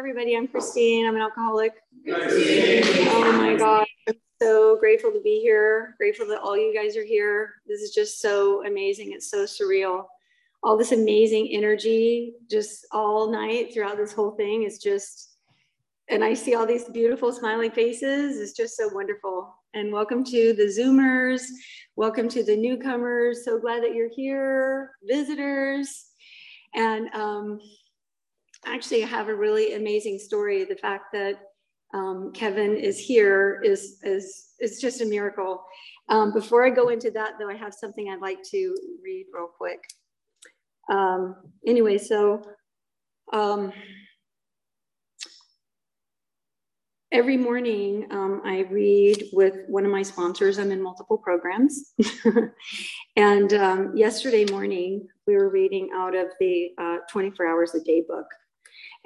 [0.00, 0.34] everybody.
[0.34, 1.06] I'm Christine.
[1.06, 1.74] I'm an alcoholic.
[2.08, 3.86] Oh my God.
[4.08, 5.94] I'm so grateful to be here.
[5.98, 7.56] Grateful that all you guys are here.
[7.66, 9.12] This is just so amazing.
[9.12, 10.06] It's so surreal.
[10.62, 15.36] All this amazing energy just all night throughout this whole thing is just,
[16.08, 18.40] and I see all these beautiful smiling faces.
[18.40, 19.54] It's just so wonderful.
[19.74, 21.42] And welcome to the Zoomers.
[21.96, 23.44] Welcome to the newcomers.
[23.44, 26.06] So glad that you're here, visitors.
[26.74, 27.60] And um,
[28.64, 30.64] actually, I have a really amazing story.
[30.64, 31.40] The fact that
[31.92, 35.62] um, Kevin is here is, is, is just a miracle.
[36.08, 39.48] Um, before I go into that, though, I have something I'd like to read real
[39.56, 39.80] quick.
[40.90, 42.42] Um, anyway, so
[43.32, 43.72] um,
[47.12, 50.58] every morning um, I read with one of my sponsors.
[50.58, 51.92] I'm in multiple programs.
[53.16, 58.02] and um, yesterday morning, we were reading out of the uh, 24 Hours a Day
[58.06, 58.26] book.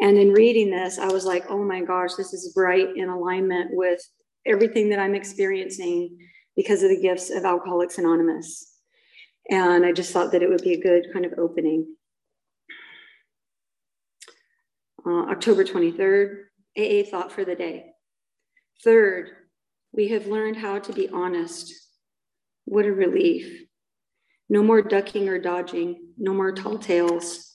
[0.00, 3.70] And in reading this, I was like, oh my gosh, this is right in alignment
[3.72, 4.00] with
[4.46, 6.18] everything that I'm experiencing
[6.56, 8.72] because of the gifts of Alcoholics Anonymous.
[9.50, 11.94] And I just thought that it would be a good kind of opening.
[15.06, 16.44] Uh, October 23rd,
[16.78, 17.86] AA thought for the day.
[18.82, 19.30] Third,
[19.92, 21.72] we have learned how to be honest.
[22.64, 23.66] What a relief.
[24.48, 27.54] No more ducking or dodging, no more tall tales.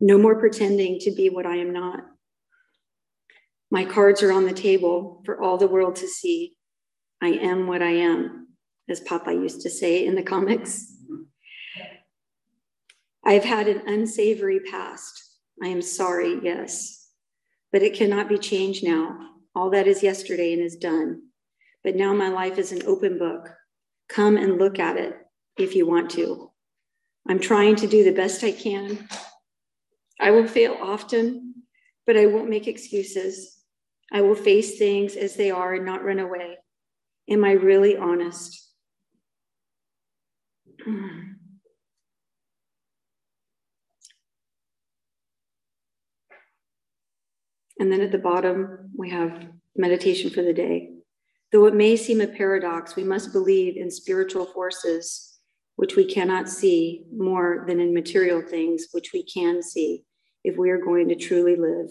[0.00, 2.00] No more pretending to be what I am not.
[3.70, 6.56] My cards are on the table for all the world to see.
[7.22, 8.48] I am what I am,
[8.88, 10.96] as Popeye used to say in the comics.
[13.24, 15.22] I've had an unsavory past.
[15.62, 17.10] I am sorry, yes,
[17.70, 19.18] but it cannot be changed now.
[19.54, 21.24] All that is yesterday and is done.
[21.84, 23.50] But now my life is an open book.
[24.08, 25.14] Come and look at it
[25.58, 26.50] if you want to.
[27.28, 29.06] I'm trying to do the best I can
[30.20, 31.54] I will fail often,
[32.06, 33.56] but I won't make excuses.
[34.12, 36.58] I will face things as they are and not run away.
[37.30, 38.68] Am I really honest?
[47.78, 50.90] And then at the bottom, we have meditation for the day.
[51.50, 55.38] Though it may seem a paradox, we must believe in spiritual forces
[55.76, 60.04] which we cannot see more than in material things which we can see
[60.44, 61.90] if we are going to truly live.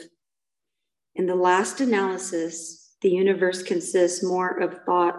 [1.15, 5.15] In the last analysis, the universe consists more of thought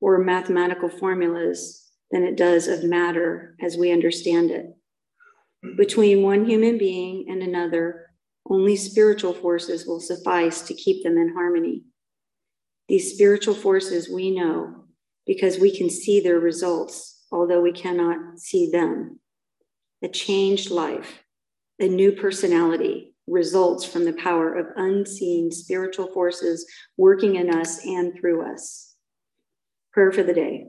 [0.00, 4.66] or mathematical formulas than it does of matter as we understand it.
[5.76, 8.10] Between one human being and another,
[8.48, 11.84] only spiritual forces will suffice to keep them in harmony.
[12.88, 14.84] These spiritual forces we know
[15.26, 19.20] because we can see their results, although we cannot see them.
[20.02, 21.23] A changed life,
[21.80, 28.14] a new personality results from the power of unseen spiritual forces working in us and
[28.14, 28.94] through us.
[29.92, 30.66] Prayer for the day.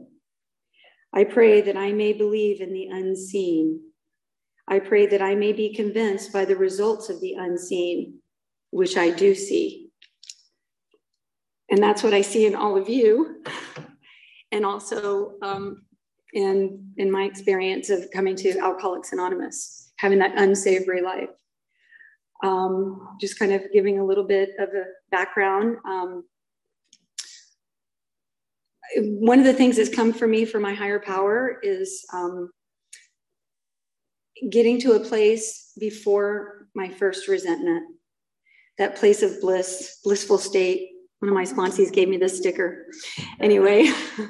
[1.14, 3.82] I pray that I may believe in the unseen.
[4.68, 8.20] I pray that I may be convinced by the results of the unseen,
[8.72, 9.90] which I do see.
[11.70, 13.44] And that's what I see in all of you.
[14.52, 15.82] And also um,
[16.32, 21.30] in, in my experience of coming to Alcoholics Anonymous having that unsavory life.
[22.44, 25.78] Um, just kind of giving a little bit of a background.
[25.86, 26.24] Um,
[28.98, 32.52] one of the things that's come for me for my higher power is um,
[34.50, 37.84] getting to a place before my first resentment,
[38.78, 40.90] that place of bliss, blissful state.
[41.20, 42.88] One of my sponsees gave me this sticker.
[43.40, 43.90] Anyway,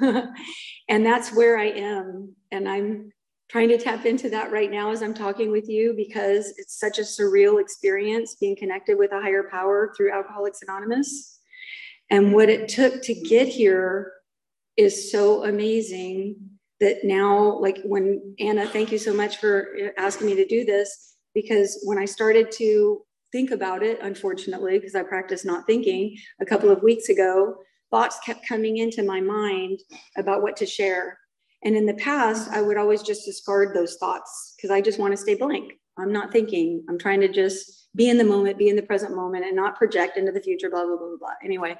[0.88, 2.34] and that's where I am.
[2.52, 3.12] And I'm
[3.48, 6.98] trying to tap into that right now as I'm talking with you because it's such
[6.98, 11.40] a surreal experience being connected with a higher power through Alcoholics Anonymous.
[12.10, 14.12] And what it took to get here
[14.76, 16.36] is so amazing
[16.80, 21.14] that now, like when Anna, thank you so much for asking me to do this,
[21.34, 23.02] because when I started to
[23.32, 27.56] think about it, unfortunately, because I practice not thinking a couple of weeks ago,
[27.90, 29.80] thoughts kept coming into my mind
[30.16, 31.18] about what to share
[31.64, 35.12] and in the past, I would always just discard those thoughts because I just want
[35.12, 35.72] to stay blank.
[35.98, 36.84] I'm not thinking.
[36.88, 39.76] I'm trying to just be in the moment, be in the present moment, and not
[39.76, 41.30] project into the future, blah, blah, blah, blah.
[41.42, 41.76] Anyway,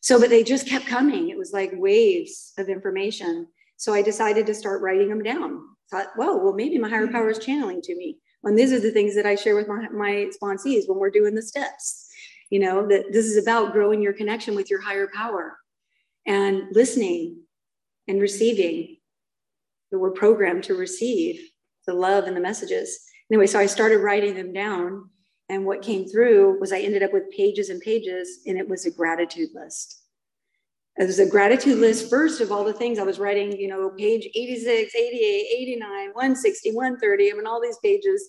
[0.00, 1.30] so, but they just kept coming.
[1.30, 3.48] It was like waves of information.
[3.76, 5.60] So I decided to start writing them down.
[5.90, 8.18] Thought, well, well, maybe my higher power is channeling to me.
[8.44, 11.34] And these are the things that I share with my, my sponsees when we're doing
[11.34, 12.08] the steps.
[12.50, 15.58] You know, that this is about growing your connection with your higher power
[16.26, 17.42] and listening
[18.06, 18.97] and receiving
[19.90, 21.40] that we're programmed to receive
[21.86, 22.98] the love and the messages.
[23.30, 25.08] Anyway, so I started writing them down.
[25.50, 28.84] And what came through was I ended up with pages and pages, and it was
[28.84, 30.02] a gratitude list.
[30.98, 33.90] It was a gratitude list first of all the things I was writing, you know,
[33.96, 38.28] page 86, 88, 89, 160, 130, I mean, all these pages.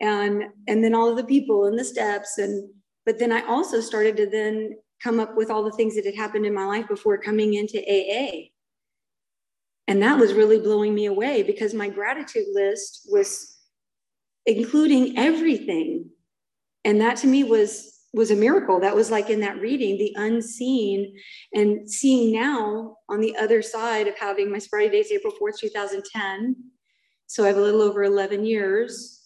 [0.00, 2.38] And and then all of the people and the steps.
[2.38, 2.68] And
[3.06, 6.14] but then I also started to then come up with all the things that had
[6.14, 8.51] happened in my life before coming into AA.
[9.88, 13.58] And that was really blowing me away because my gratitude list was
[14.46, 16.10] including everything.
[16.84, 18.78] And that to me was was a miracle.
[18.80, 21.16] That was like in that reading, the unseen,
[21.54, 26.56] and seeing now on the other side of having my sobriety dates, April 4th, 2010.
[27.26, 29.20] So I have a little over 11 years.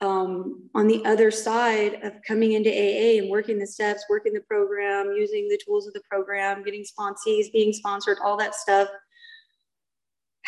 [0.00, 4.42] Um, on the other side of coming into AA and working the steps, working the
[4.42, 8.88] program, using the tools of the program, getting sponsees, being sponsored, all that stuff,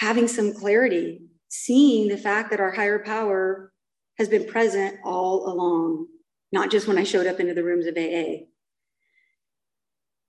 [0.01, 1.21] having some clarity,
[1.51, 3.71] seeing the fact that our higher power
[4.17, 6.07] has been present all along,
[6.53, 8.47] not just when I showed up into the rooms of AA.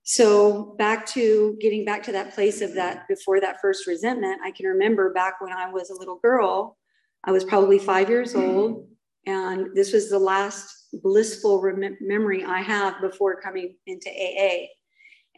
[0.02, 4.50] So back to getting back to that place of that before that first resentment, I
[4.50, 6.76] can remember back when I was a little girl,
[7.24, 8.88] I was probably five years old.
[9.26, 14.66] And this was the last blissful rem- memory I have before coming into AA.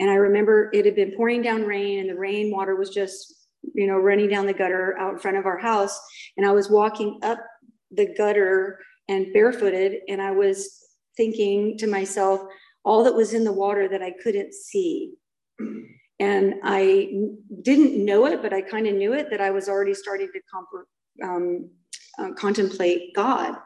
[0.01, 3.44] And I remember it had been pouring down rain, and the rain water was just,
[3.75, 5.99] you know, running down the gutter out in front of our house.
[6.37, 7.39] And I was walking up
[7.91, 8.79] the gutter
[9.09, 10.81] and barefooted, and I was
[11.17, 12.41] thinking to myself,
[12.85, 15.15] all that was in the water that I couldn't see.
[16.21, 17.13] And I
[17.63, 20.41] didn't know it, but I kind of knew it that I was already starting to
[20.53, 20.89] comp-
[21.23, 21.71] um,
[22.19, 23.57] uh, contemplate God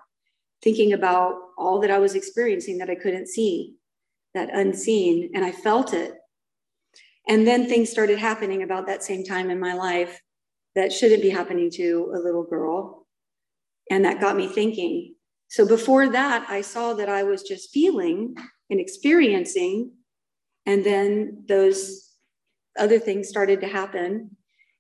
[0.63, 3.77] thinking about all that I was experiencing that I couldn't see,
[4.35, 6.15] that unseen, and I felt it.
[7.29, 10.21] And then things started happening about that same time in my life
[10.75, 13.07] that shouldn't be happening to a little girl.
[13.91, 15.15] And that got me thinking.
[15.49, 18.35] So before that, I saw that I was just feeling
[18.71, 19.93] and experiencing.
[20.67, 22.13] And then those
[22.79, 24.37] other things started to happen.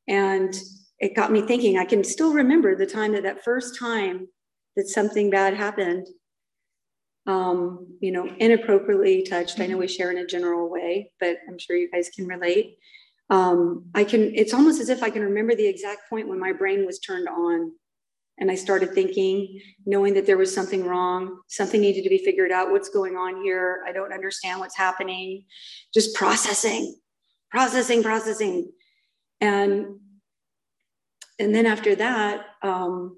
[0.07, 0.55] And
[0.99, 1.79] it got me thinking.
[1.79, 4.29] I can still remember the time that that first time
[4.77, 6.07] that something bad happened,
[7.29, 9.61] um, you know, inappropriately touched.
[9.61, 12.79] I know we share in a general way, but I'm sure you guys can relate.
[13.31, 16.53] Um, I can, it's almost as if I can remember the exact point when my
[16.53, 17.73] brain was turned on
[18.39, 22.51] and I started thinking, knowing that there was something wrong, something needed to be figured
[22.51, 22.71] out.
[22.71, 23.85] What's going on here?
[23.87, 25.45] I don't understand what's happening.
[25.93, 26.97] Just processing,
[27.51, 28.73] processing, processing.
[29.41, 29.99] And
[31.41, 33.17] and then after that, um,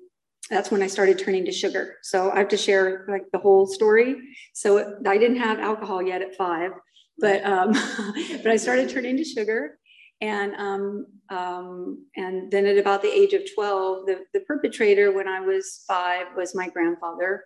[0.50, 1.96] that's when I started turning to sugar.
[2.02, 4.16] So I have to share like the whole story.
[4.52, 6.72] So I didn't have alcohol yet at five,
[7.18, 7.72] but um,
[8.42, 9.78] but I started turning to sugar,
[10.20, 15.28] and um, um, and then at about the age of twelve, the the perpetrator when
[15.28, 17.44] I was five was my grandfather,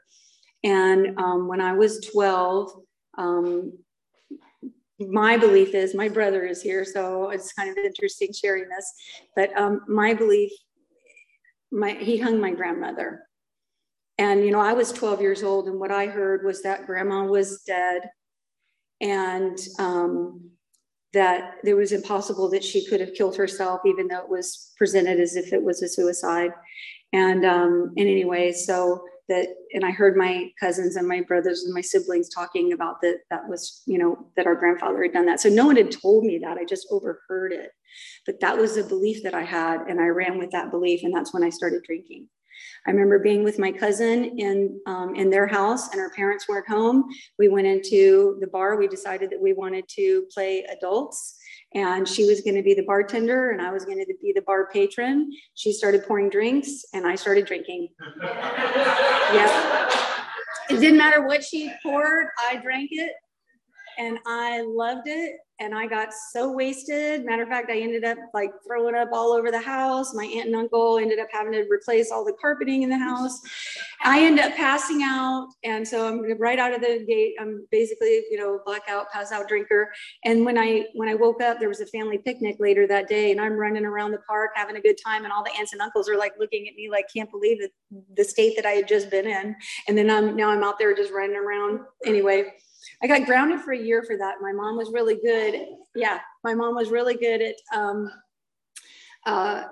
[0.62, 2.70] and um, when I was twelve.
[3.18, 3.78] Um,
[5.00, 8.92] my belief is my brother is here, so it's kind of interesting sharing this.
[9.34, 10.52] But um, my belief
[11.74, 13.22] my he hung my grandmother.
[14.16, 17.24] And you know i was 12 years old and what i heard was that grandma
[17.24, 18.10] was dead.
[19.00, 20.50] And um,
[21.12, 25.20] that it was impossible that she could have killed herself even though it was presented
[25.20, 26.52] as if it was a suicide.
[27.12, 31.74] And um, and anyway so that and i heard my cousins and my brothers and
[31.74, 35.40] my siblings talking about that that was you know that our grandfather had done that.
[35.40, 36.58] So no one had told me that.
[36.58, 37.70] I just overheard it.
[38.26, 41.14] But that was a belief that i had and i ran with that belief and
[41.14, 42.28] that's when i started drinking.
[42.86, 46.68] I remember being with my cousin in um, in their house, and our parents weren't
[46.68, 47.04] home.
[47.38, 48.76] We went into the bar.
[48.76, 51.36] We decided that we wanted to play adults,
[51.74, 54.42] and she was going to be the bartender, and I was going to be the
[54.42, 55.32] bar patron.
[55.54, 57.88] She started pouring drinks, and I started drinking.
[58.22, 59.90] yeah,
[60.70, 62.28] it didn't matter what she poured.
[62.38, 63.12] I drank it,
[63.98, 67.24] and I loved it and I got so wasted.
[67.24, 70.12] Matter of fact, I ended up like throwing up all over the house.
[70.12, 73.40] My aunt and uncle ended up having to replace all the carpeting in the house.
[74.02, 75.48] I ended up passing out.
[75.62, 77.34] And so I'm right out of the gate.
[77.40, 79.92] I'm basically, you know, blackout, pass out drinker.
[80.24, 83.30] And when I when I woke up, there was a family picnic later that day,
[83.30, 85.22] and I'm running around the park having a good time.
[85.24, 87.72] And all the aunts and uncles are like looking at me like, can't believe it,
[88.16, 89.54] the state that I had just been in.
[89.86, 91.80] And then I'm now I'm out there just running around.
[92.04, 92.52] Anyway,
[93.04, 94.36] I got grounded for a year for that.
[94.40, 95.66] My mom was really good.
[95.94, 98.10] Yeah, my mom was really good at um,
[99.26, 99.64] uh,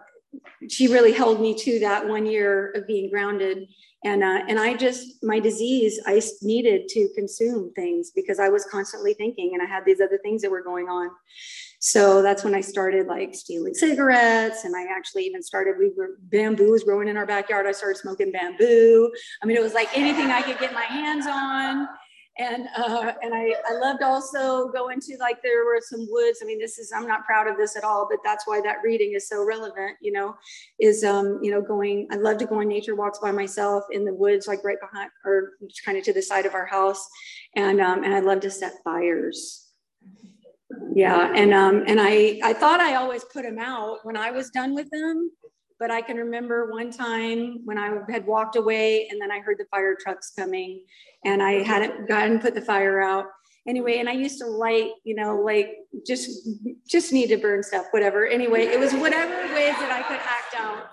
[0.68, 3.66] she really held me to that one year of being grounded
[4.04, 8.64] and uh, and I just my disease I needed to consume things because I was
[8.64, 11.10] constantly thinking and I had these other things that were going on.
[11.78, 16.16] So that's when I started like stealing cigarettes and I actually even started we were
[16.20, 17.66] bamboo was growing in our backyard.
[17.66, 19.10] I started smoking bamboo.
[19.42, 21.88] I mean it was like anything I could get my hands on
[22.38, 26.38] and uh, and I, I loved also going to like there were some woods.
[26.42, 28.78] I mean this is i'm not proud of this at all but that's why that
[28.82, 30.34] reading is so relevant you know
[30.78, 34.04] is um you know going i love to go on nature walks by myself in
[34.04, 35.52] the woods like right behind or
[35.84, 37.06] kind of to the side of our house.
[37.56, 39.68] And um and i love to set fires.
[40.94, 44.48] Yeah and um and i i thought i always put them out when i was
[44.50, 45.30] done with them
[45.82, 49.58] but I can remember one time when I had walked away and then I heard
[49.58, 50.84] the fire trucks coming
[51.24, 53.26] and I hadn't gotten put the fire out
[53.66, 53.98] anyway.
[53.98, 56.48] And I used to light, you know, like just
[56.86, 58.28] just need to burn stuff, whatever.
[58.28, 60.91] Anyway, it was whatever ways that I could act out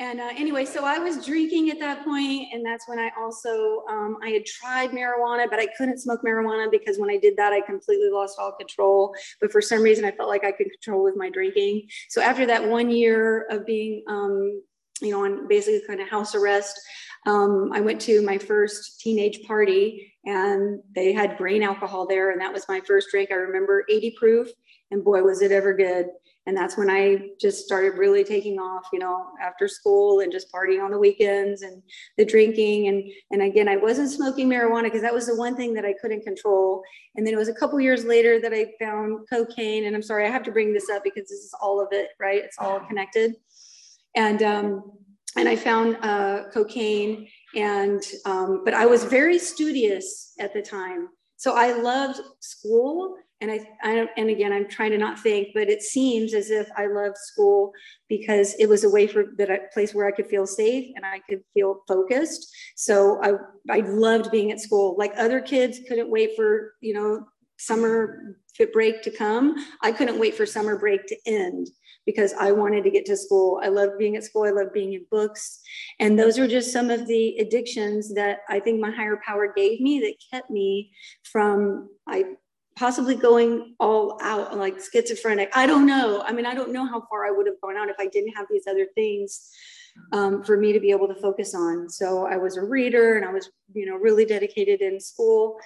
[0.00, 3.84] and uh, anyway, so I was drinking at that point, and that's when I also
[3.88, 7.52] um, I had tried marijuana, but I couldn't smoke marijuana because when I did that,
[7.52, 9.14] I completely lost all control.
[9.40, 11.86] But for some reason, I felt like I could control with my drinking.
[12.08, 14.62] So after that one year of being, um,
[15.00, 16.80] you know, on basically kind of house arrest,
[17.26, 22.40] um, I went to my first teenage party, and they had grain alcohol there, and
[22.40, 23.30] that was my first drink.
[23.30, 24.48] I remember 80 proof,
[24.90, 26.08] and boy, was it ever good
[26.46, 30.52] and that's when i just started really taking off you know after school and just
[30.52, 31.82] partying on the weekends and
[32.16, 32.88] the drinking.
[32.88, 35.94] And and again i wasn't smoking marijuana because that was the one thing that i
[36.00, 36.82] couldn't control.
[37.16, 39.84] And then it was a couple years later that i found cocaine.
[39.86, 42.08] And i'm sorry i have to bring this up because this is all of it
[42.20, 42.42] right?
[42.42, 43.34] It's all connected.
[44.14, 44.92] And um
[45.36, 47.28] and i found uh, cocaine.
[47.56, 51.08] And um, but i was very studious at the time.
[51.36, 55.68] So i loved school and I, I and again i'm trying to not think but
[55.68, 57.72] it seems as if i loved school
[58.08, 61.20] because it was a way for that place where i could feel safe and i
[61.28, 63.32] could feel focused so i
[63.70, 67.26] i loved being at school like other kids couldn't wait for you know
[67.58, 68.38] summer
[68.72, 71.68] break to come i couldn't wait for summer break to end
[72.06, 73.60] because I wanted to get to school.
[73.62, 74.44] I loved being at school.
[74.44, 75.60] I loved being in books.
[76.00, 79.80] And those are just some of the addictions that I think my higher power gave
[79.80, 82.24] me that kept me from I
[82.76, 85.50] possibly going all out like schizophrenic.
[85.54, 86.22] I don't know.
[86.26, 88.34] I mean i don't know how far i would have gone out if i didn't
[88.34, 89.50] have these other things
[90.12, 91.88] um, for me to be able to focus on.
[91.88, 95.56] So i was a reader and i was you know really dedicated in school.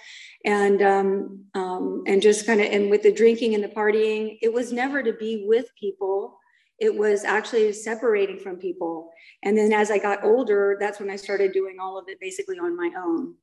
[0.44, 4.52] And um, um, and just kind of and with the drinking and the partying it
[4.52, 6.37] was never to be with people
[6.78, 9.10] it was actually separating from people.
[9.42, 12.58] And then as i got older that's when i started doing all of it basically
[12.58, 13.34] on my own.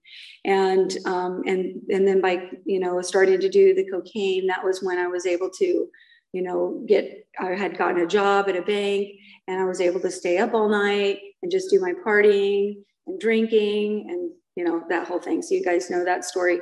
[0.43, 4.83] And um, and and then by you know starting to do the cocaine that was
[4.83, 5.87] when i was able to
[6.33, 9.07] you know get i had gotten a job at a bank
[9.47, 13.19] and i was able to stay up all night and just do my partying and
[13.19, 15.41] drinking and you know that whole thing.
[15.41, 16.59] So you guys know that story.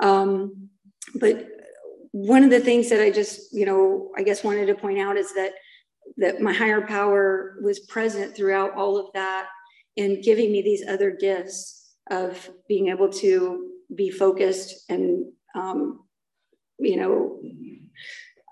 [0.00, 0.68] Um,
[1.20, 1.46] but
[2.10, 5.16] one of the things that i just you know i guess wanted to point out
[5.16, 5.50] is that
[6.16, 9.48] that my higher power was present throughout all of that
[9.96, 16.00] and giving me these other gifts of being able to be focused and um,
[16.78, 17.40] you know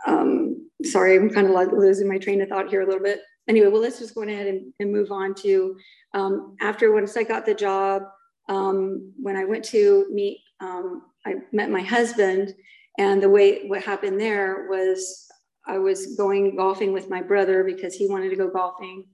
[0.07, 3.21] um, sorry i'm kind of losing my train of thought here a little bit.
[3.49, 5.77] Anyway well let's just go ahead and, and move on to
[6.15, 8.03] um, after once i got the job
[8.49, 12.55] um, when i went to meet um, i met my husband
[12.99, 15.27] and the way what happened there was
[15.67, 19.05] I was going golfing with my brother because he wanted to go golfing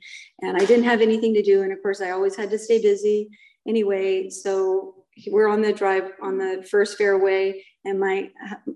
[0.41, 1.63] and I didn't have anything to do.
[1.63, 3.29] And of course, I always had to stay busy
[3.67, 4.31] anyway.
[4.31, 4.95] So
[5.27, 8.31] we're on the drive on the first fairway, and my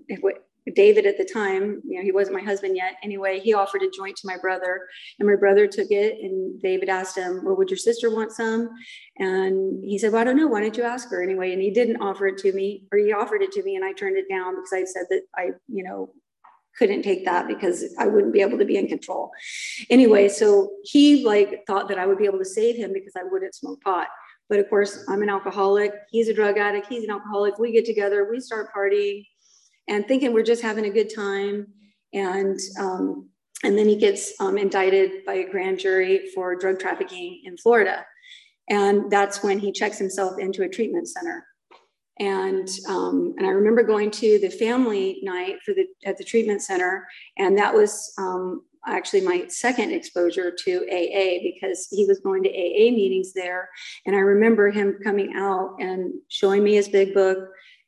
[0.75, 2.93] David at the time, you know, he wasn't my husband yet.
[3.03, 4.81] Anyway, he offered a joint to my brother,
[5.19, 6.19] and my brother took it.
[6.21, 8.69] And David asked him, "Well, would your sister want some?"
[9.17, 10.47] And he said, "Well, I don't know.
[10.47, 13.11] Why don't you ask her anyway?" And he didn't offer it to me, or he
[13.11, 15.83] offered it to me, and I turned it down because I said that I, you
[15.83, 16.13] know,
[16.77, 19.31] couldn't take that because I wouldn't be able to be in control.
[19.89, 23.23] Anyway, so he like thought that I would be able to save him because I
[23.23, 24.07] wouldn't smoke pot.
[24.49, 25.93] But of course, I'm an alcoholic.
[26.09, 26.87] He's a drug addict.
[26.87, 27.57] He's an alcoholic.
[27.57, 29.25] We get together, we start partying
[29.87, 31.67] and thinking we're just having a good time.
[32.13, 33.29] And um,
[33.63, 38.05] and then he gets um, indicted by a grand jury for drug trafficking in Florida.
[38.69, 41.45] And that's when he checks himself into a treatment center
[42.19, 46.61] and um, and I remember going to the family night for the at the treatment
[46.61, 52.43] center, and that was um, actually my second exposure to AA because he was going
[52.43, 53.69] to AA meetings there,
[54.05, 57.37] and I remember him coming out and showing me his big book,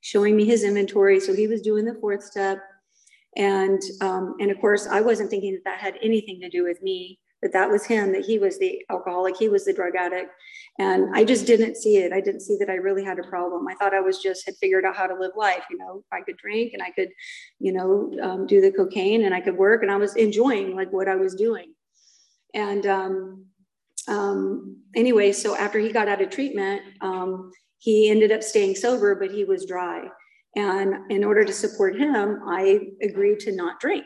[0.02, 1.20] showing me his inventory.
[1.20, 2.60] So he was doing the fourth step,
[3.36, 6.82] And, um, and of course, I wasn't thinking that that had anything to do with
[6.82, 10.32] me, that that was him, that he was the alcoholic, he was the drug addict.
[10.80, 12.12] And I just didn't see it.
[12.12, 13.68] I didn't see that I really had a problem.
[13.68, 15.64] I thought I was just had figured out how to live life.
[15.70, 17.10] You know, I could drink and I could,
[17.60, 20.92] you know, um, do the cocaine and I could work and I was enjoying like
[20.92, 21.72] what I was doing.
[22.56, 23.46] And um,
[24.08, 29.14] um, anyway, so after he got out of treatment, um, he ended up staying sober,
[29.14, 30.02] but he was dry.
[30.56, 34.06] And in order to support him, I agreed to not drink.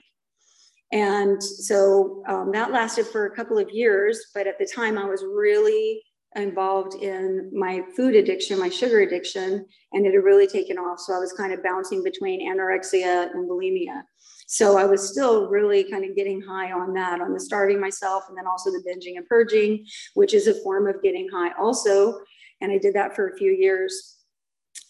[0.91, 4.27] And so um, that lasted for a couple of years.
[4.33, 6.01] But at the time, I was really
[6.35, 10.99] involved in my food addiction, my sugar addiction, and it had really taken off.
[10.99, 14.03] So I was kind of bouncing between anorexia and bulimia.
[14.47, 18.23] So I was still really kind of getting high on that, on the starving myself,
[18.29, 22.19] and then also the binging and purging, which is a form of getting high also.
[22.61, 24.17] And I did that for a few years.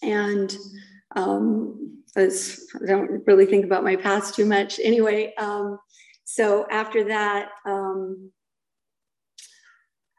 [0.01, 0.55] And
[1.15, 2.29] um, I
[2.85, 5.33] don't really think about my past too much anyway.
[5.37, 5.77] Um,
[6.31, 8.31] so after that, um,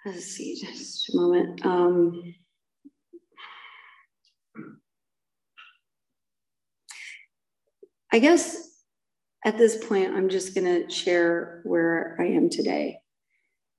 [0.05, 1.65] let's see, just a moment.
[1.65, 2.35] Um,
[8.13, 8.83] I guess
[9.45, 12.99] at this point, I'm just going to share where I am today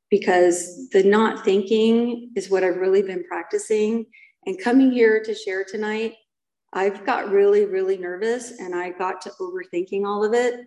[0.09, 4.05] because the not thinking is what I've really been practicing.
[4.45, 6.13] And coming here to share tonight
[6.73, 10.61] I've got really, really nervous and I got to overthinking all of it.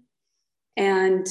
[0.77, 1.27] And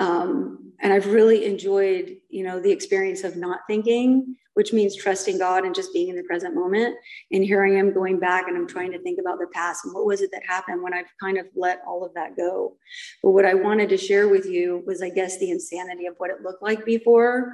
[0.00, 5.38] um, and I've really enjoyed, you know, the experience of not thinking, which means trusting
[5.38, 6.96] God and just being in the present moment.
[7.30, 9.94] And here I am going back and I'm trying to think about the past and
[9.94, 12.76] what was it that happened when I've kind of let all of that go.
[13.22, 16.30] But what I wanted to share with you was, I guess, the insanity of what
[16.30, 17.52] it looked like before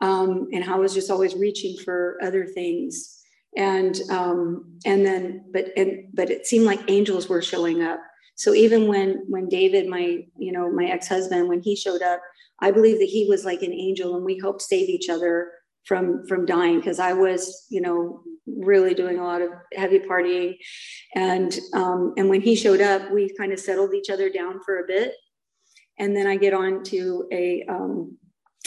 [0.00, 3.16] um, and how I was just always reaching for other things
[3.56, 8.00] and um, and then but and but it seemed like angels were showing up
[8.36, 12.20] so even when when david my you know my ex-husband when he showed up
[12.60, 15.50] i believe that he was like an angel and we helped save each other
[15.84, 18.22] from from dying because i was you know
[18.58, 20.56] really doing a lot of heavy partying.
[21.14, 24.80] And um, and when he showed up we kind of settled each other down for
[24.80, 25.14] a bit.
[25.98, 28.16] And then i get on to a um,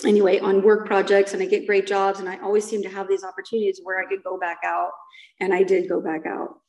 [0.05, 3.07] anyway on work projects and I get great jobs and I always seem to have
[3.07, 4.91] these opportunities where I could go back out.
[5.39, 6.59] And I did go back out.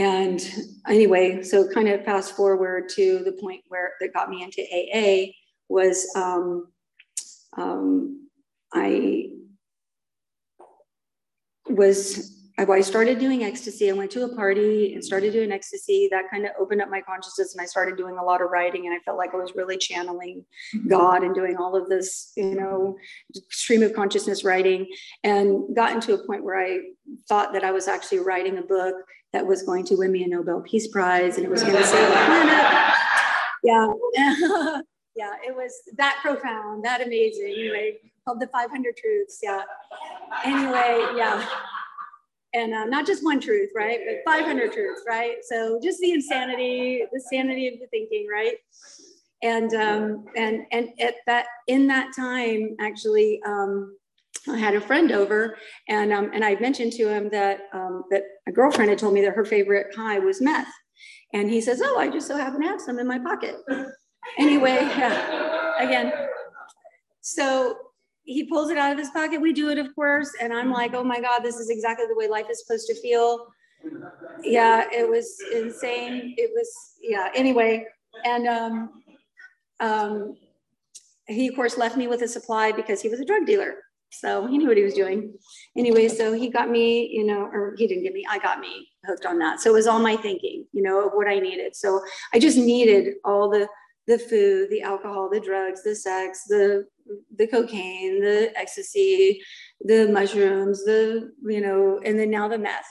[0.00, 0.40] And
[0.88, 5.32] anyway, so kind of fast forward to the point where that got me into AA
[5.68, 6.68] was um,
[7.58, 8.26] um,
[8.72, 9.26] I
[11.68, 13.90] was I started doing ecstasy.
[13.90, 16.08] I went to a party and started doing ecstasy.
[16.10, 18.86] That kind of opened up my consciousness, and I started doing a lot of writing.
[18.86, 20.88] And I felt like I was really channeling mm-hmm.
[20.88, 22.96] God and doing all of this, you know,
[23.50, 24.86] stream of consciousness writing.
[25.24, 26.78] And got into a point where I
[27.28, 28.94] thought that I was actually writing a book
[29.32, 31.84] that was going to win me a Nobel Peace Prize, and it was going to
[31.84, 32.94] save the planet.
[33.62, 33.92] Yeah,
[35.14, 37.54] yeah, it was that profound, that amazing.
[37.56, 39.38] Anyway, called the 500 Truths.
[39.42, 39.62] Yeah.
[40.44, 41.46] Anyway, yeah
[42.52, 44.00] and uh, not just one truth, right?
[44.06, 45.36] But 500 truths, right?
[45.42, 48.56] So just the insanity, the sanity of the thinking, right?
[49.42, 53.96] And um, and and at that in that time, actually, um,
[54.48, 55.56] I had a friend over,
[55.88, 59.20] and um, and I mentioned to him that um, that a girlfriend had told me
[59.22, 60.72] that her favorite high was meth,
[61.32, 63.56] and he says, "Oh, I just so happen to have some in my pocket."
[64.38, 66.12] Anyway, yeah, again,
[67.20, 67.76] so
[68.24, 69.40] he pulls it out of his pocket.
[69.40, 70.30] We do it, of course.
[70.40, 72.94] And I'm like, oh my God, this is exactly the way life is supposed to
[73.00, 73.46] feel.
[74.42, 76.34] Yeah, it was insane.
[76.36, 77.86] It was, yeah, anyway.
[78.24, 79.02] And um,
[79.80, 80.36] um,
[81.26, 83.74] he, of course, left me with a supply because he was a drug dealer.
[84.10, 85.32] So he knew what he was doing.
[85.76, 88.88] Anyway, so he got me, you know, or he didn't get me, I got me
[89.06, 89.60] hooked on that.
[89.60, 91.76] So it was all my thinking, you know, of what I needed.
[91.76, 92.00] So
[92.34, 93.68] I just needed all the
[94.06, 96.86] the food, the alcohol, the drugs, the sex, the
[97.36, 99.40] the cocaine, the ecstasy,
[99.82, 102.90] the mushrooms, the you know, and then now the meth.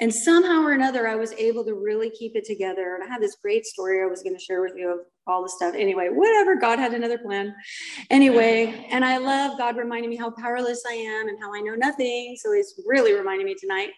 [0.00, 2.94] And somehow or another, I was able to really keep it together.
[2.94, 5.42] And I had this great story I was going to share with you of all
[5.42, 5.74] the stuff.
[5.76, 7.54] Anyway, whatever, God had another plan.
[8.10, 11.74] Anyway, and I love God reminding me how powerless I am and how I know
[11.74, 12.36] nothing.
[12.38, 13.90] So he's really reminding me tonight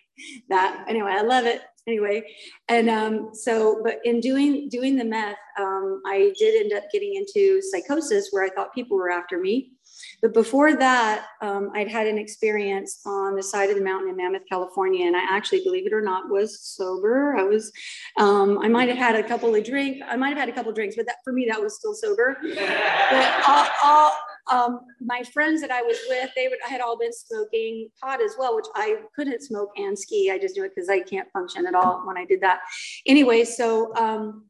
[0.48, 0.84] that.
[0.88, 2.22] Anyway, I love it anyway
[2.68, 7.14] and um, so but in doing doing the meth um, i did end up getting
[7.14, 9.72] into psychosis where i thought people were after me
[10.22, 14.16] but before that um, i'd had an experience on the side of the mountain in
[14.16, 17.72] mammoth california and i actually believe it or not was sober i was
[18.18, 20.70] um, i might have had a couple of drinks i might have had a couple
[20.70, 24.12] of drinks but that for me that was still sober but all, all,
[24.50, 28.34] um, my friends that I was with, they would, had all been smoking pot as
[28.38, 30.30] well, which I couldn't smoke and ski.
[30.30, 32.60] I just do it because I can't function at all when I did that.
[33.06, 34.46] Anyway, so, um,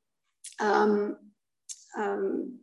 [0.58, 1.16] um,
[1.96, 2.58] um,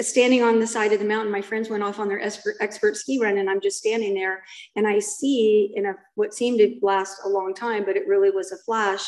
[0.00, 1.32] standing on the side of the mountain.
[1.32, 4.42] My friends went off on their expert, expert ski run, and I'm just standing there.
[4.74, 8.30] And I see in a what seemed to last a long time, but it really
[8.30, 9.06] was a flash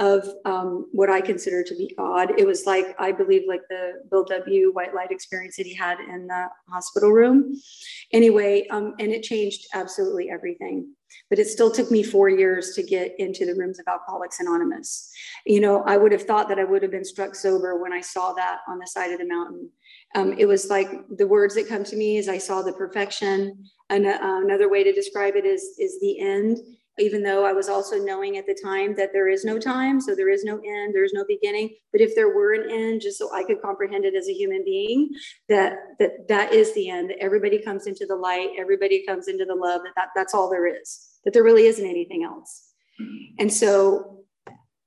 [0.00, 2.32] of um, what I consider to be God.
[2.38, 4.72] It was like, I believe, like the Bill W.
[4.72, 7.54] white light experience that he had in the hospital room.
[8.12, 10.94] Anyway, um, and it changed absolutely everything.
[11.28, 15.12] But it still took me four years to get into the rooms of Alcoholics Anonymous.
[15.44, 18.00] You know, I would have thought that I would have been struck sober when I
[18.00, 19.70] saw that on the side of the mountain.
[20.14, 23.64] Um, it was like the words that come to me as I saw the perfection.
[23.90, 26.58] And uh, another way to describe it is is the end
[27.00, 30.14] even though I was also knowing at the time that there is no time, so
[30.14, 31.70] there is no end, there's no beginning.
[31.92, 34.62] But if there were an end, just so I could comprehend it as a human
[34.64, 35.10] being,
[35.48, 37.10] that that that is the end.
[37.10, 39.82] That everybody comes into the light, everybody comes into the love.
[39.82, 41.08] That, that that's all there is.
[41.24, 42.72] That there really isn't anything else.
[43.38, 44.19] And so,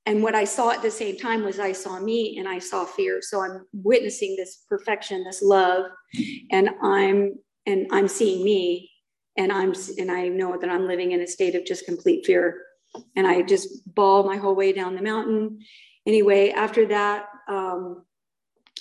[0.06, 2.84] and what I saw at the same time was I saw me and I saw
[2.84, 3.20] fear.
[3.22, 5.86] So I'm witnessing this perfection, this love,
[6.50, 7.36] and I'm
[7.66, 8.90] and I'm seeing me
[9.38, 12.62] and I'm and I know that I'm living in a state of just complete fear.
[13.16, 15.60] And I just bawl my whole way down the mountain.
[16.06, 18.04] Anyway, after that, um,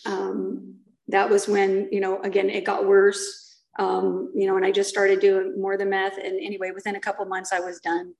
[0.06, 0.76] um,
[1.08, 3.62] that was when you know again it got worse.
[3.80, 6.18] Um, you know, and I just started doing more the meth.
[6.18, 8.14] And anyway, within a couple months, I was done.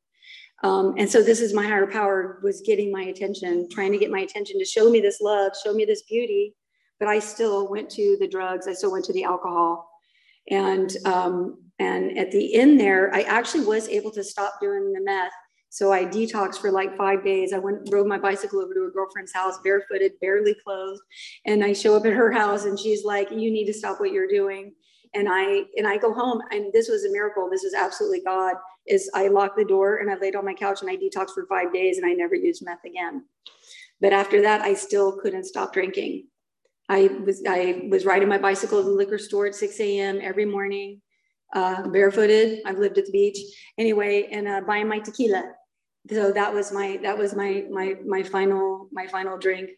[0.64, 4.10] Um, and so this is my higher power was getting my attention, trying to get
[4.10, 6.56] my attention to show me this love, show me this beauty.
[7.00, 8.68] But I still went to the drugs.
[8.68, 9.90] I still went to the alcohol.
[10.50, 15.02] And um, and at the end there, I actually was able to stop doing the
[15.02, 15.32] meth.
[15.70, 17.52] So I detoxed for like five days.
[17.52, 21.02] I went rode my bicycle over to a girlfriend's house, barefooted, barely clothed,
[21.46, 24.12] and I show up at her house, and she's like, "You need to stop what
[24.12, 24.76] you're doing."
[25.16, 27.50] And I and I go home, and this was a miracle.
[27.50, 28.56] This was absolutely God.
[28.86, 31.46] Is I locked the door and I laid on my couch and I detoxed for
[31.48, 33.26] five days, and I never used meth again.
[34.02, 36.28] But after that, I still couldn't stop drinking.
[36.90, 40.20] I was I was riding my bicycle to the liquor store at 6 a.m.
[40.22, 41.02] every morning,
[41.54, 42.62] uh, barefooted.
[42.66, 43.38] I've lived at the beach
[43.78, 45.54] anyway, and uh, buying my tequila.
[46.10, 49.70] So that was my that was my my my final my final drink.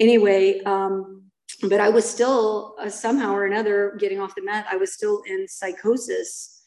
[0.00, 1.27] Anyway, um,
[1.62, 4.66] but I was still uh, somehow or another getting off the meth.
[4.70, 6.58] I was still in psychosis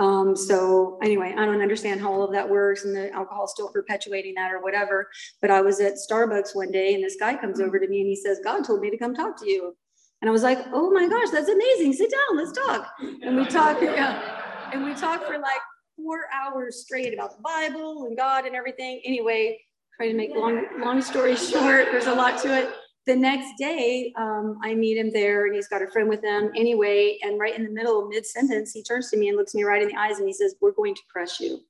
[0.00, 3.68] um, so anyway, I don't understand how all of that works and the alcohol still
[3.68, 5.10] perpetuating that or whatever.
[5.42, 8.08] But I was at Starbucks one day and this guy comes over to me and
[8.08, 9.76] he says, God told me to come talk to you.
[10.22, 11.92] And I was like, oh my gosh, that's amazing.
[11.92, 12.90] Sit down, let's talk.
[13.22, 15.60] And we talk, yeah, and we talk for like
[15.96, 19.02] four hours straight about the Bible and God and everything.
[19.04, 19.60] Anyway,
[19.98, 22.70] trying to make long, long story short, there's a lot to it
[23.10, 26.52] the next day, um, I meet him there and he's got a friend with him
[26.56, 27.18] anyway.
[27.22, 29.82] And right in the middle, mid sentence, he turns to me and looks me right
[29.82, 31.60] in the eyes and he says, We're going to crush you.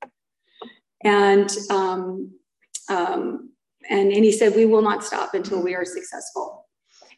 [1.02, 2.30] And, um,
[2.90, 3.52] um,
[3.88, 6.66] and, and he said, We will not stop until we are successful.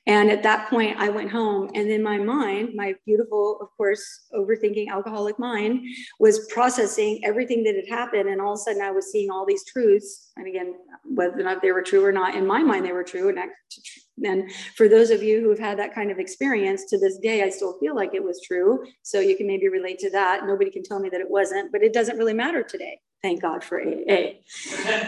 [0.07, 4.03] And at that point, I went home, and then my mind, my beautiful, of course,
[4.35, 5.81] overthinking alcoholic mind,
[6.19, 8.29] was processing everything that had happened.
[8.29, 10.33] And all of a sudden, I was seeing all these truths.
[10.37, 13.05] And again, whether or not they were true or not, in my mind, they were
[13.05, 13.29] true.
[13.29, 17.51] And, for those of you who've had that kind of experience to this day, I
[17.51, 18.85] still feel like it was true.
[19.03, 20.47] So you can maybe relate to that.
[20.47, 23.01] Nobody can tell me that it wasn't, but it doesn't really matter today.
[23.23, 24.35] Thank God for AA.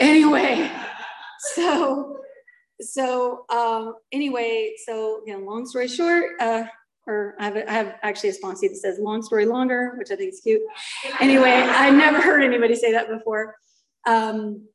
[0.01, 0.71] anyway,
[1.55, 2.19] so
[2.81, 6.65] so um, anyway, so again, long story short, uh,
[7.07, 10.17] or I have, I have actually a sponsor that says long story longer, which I
[10.17, 10.63] think is cute.
[11.21, 13.55] Anyway, I never heard anybody say that before.
[14.07, 14.67] Um,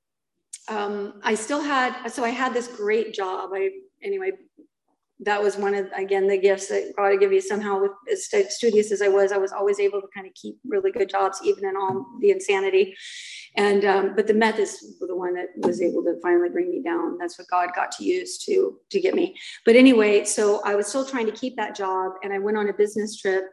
[0.68, 3.50] um, I still had, so I had this great job.
[3.54, 3.72] I,
[4.04, 4.32] anyway,
[5.22, 8.92] that was one of, again, the gifts that God gave you somehow with as studious
[8.92, 11.66] as I was, I was always able to kind of keep really good jobs, even
[11.66, 12.96] in all the insanity.
[13.56, 16.82] And um, but the meth is the one that was able to finally bring me
[16.82, 17.18] down.
[17.18, 19.36] That's what God got to use to to get me.
[19.66, 22.70] But anyway, so I was still trying to keep that job, and I went on
[22.70, 23.46] a business trip.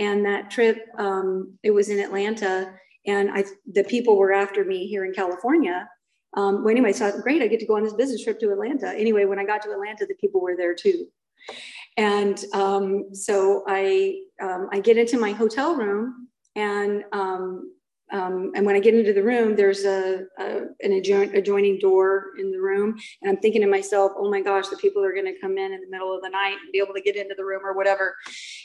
[0.00, 2.72] And that trip, um, it was in Atlanta,
[3.06, 5.88] and I the people were after me here in California.
[6.34, 8.50] Um, well, anyway, so I great, I get to go on this business trip to
[8.50, 8.92] Atlanta.
[8.92, 11.06] Anyway, when I got to Atlanta, the people were there too.
[11.96, 17.72] And um, so I um, I get into my hotel room, and um,
[18.12, 22.26] um, and when I get into the room, there's a, a an adjoin, adjoining door
[22.38, 25.26] in the room, and I'm thinking to myself, "Oh my gosh, the people are going
[25.26, 27.34] to come in in the middle of the night and be able to get into
[27.36, 28.14] the room or whatever."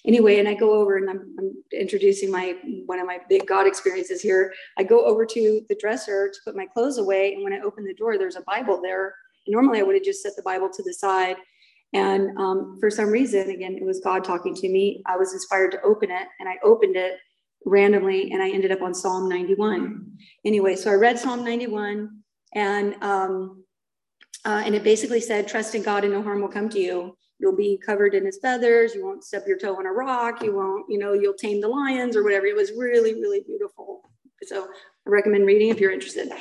[0.06, 3.68] Anyway, and I go over and I'm, I'm introducing my one of my big God
[3.68, 4.54] experiences here.
[4.78, 7.84] I go over to the dresser to put my clothes away, and when I open
[7.84, 9.16] the door, there's a Bible there.
[9.48, 11.38] Normally, I would have just set the Bible to the side,
[11.94, 15.04] and um, for some reason, again, it was God talking to me.
[15.06, 17.18] I was inspired to open it, and I opened it
[17.66, 20.06] randomly and I ended up on Psalm 91.
[20.44, 22.10] Anyway, so I read Psalm 91
[22.54, 23.64] and um,
[24.46, 27.16] Uh, and it basically said, trust in God and no harm will come to you.
[27.44, 28.96] You'll be covered in his feathers.
[28.96, 30.42] You won't step your toe on a rock.
[30.42, 32.46] You won't, you know, you'll tame the lions or whatever.
[32.46, 34.10] It was really, really beautiful.
[34.44, 36.32] So I recommend reading if you're interested.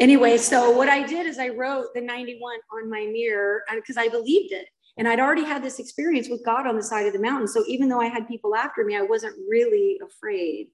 [0.00, 3.96] Anyway, so what I did is I wrote the 91 on my mirror uh, because
[3.96, 4.66] I believed it.
[4.96, 7.46] And I'd already had this experience with God on the side of the mountain.
[7.46, 10.66] So even though I had people after me, I wasn't really afraid.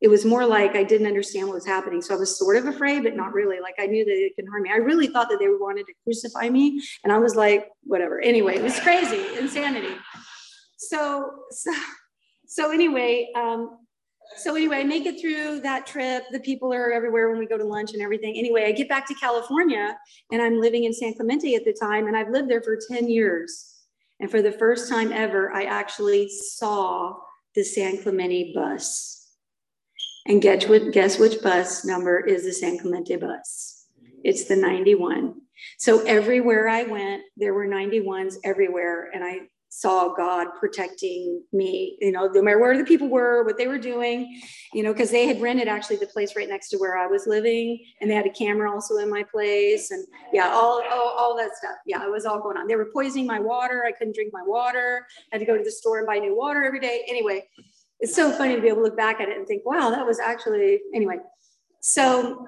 [0.00, 2.00] It was more like I didn't understand what was happening.
[2.02, 3.60] So I was sort of afraid, but not really.
[3.60, 4.70] Like I knew that it could harm me.
[4.72, 6.80] I really thought that they wanted to crucify me.
[7.02, 8.20] And I was like, whatever.
[8.20, 9.94] Anyway, it was crazy, insanity.
[10.76, 11.72] So, so,
[12.46, 13.78] so anyway, um,
[14.36, 16.24] so anyway, I make it through that trip.
[16.30, 18.36] The people are everywhere when we go to lunch and everything.
[18.36, 19.96] Anyway, I get back to California
[20.30, 23.08] and I'm living in San Clemente at the time, and I've lived there for 10
[23.08, 23.74] years.
[24.20, 27.16] And for the first time ever, I actually saw
[27.54, 29.17] the San Clemente bus.
[30.28, 33.86] And guess which, guess which bus number is the San Clemente bus?
[34.22, 35.34] It's the 91.
[35.78, 39.10] So everywhere I went, there were 91s everywhere.
[39.14, 43.58] And I saw God protecting me, you know, no matter where the people were, what
[43.58, 44.40] they were doing,
[44.72, 47.26] you know, because they had rented actually the place right next to where I was
[47.26, 51.36] living, and they had a camera also in my place, and yeah, all all, all
[51.36, 51.76] that stuff.
[51.84, 52.66] Yeah, it was all going on.
[52.66, 53.84] They were poisoning my water.
[53.86, 55.06] I couldn't drink my water.
[55.32, 57.04] I had to go to the store and buy new water every day.
[57.06, 57.46] Anyway,
[58.00, 60.06] it's so funny to be able to look back at it and think, wow, that
[60.06, 61.16] was actually anyway.
[61.80, 62.46] So,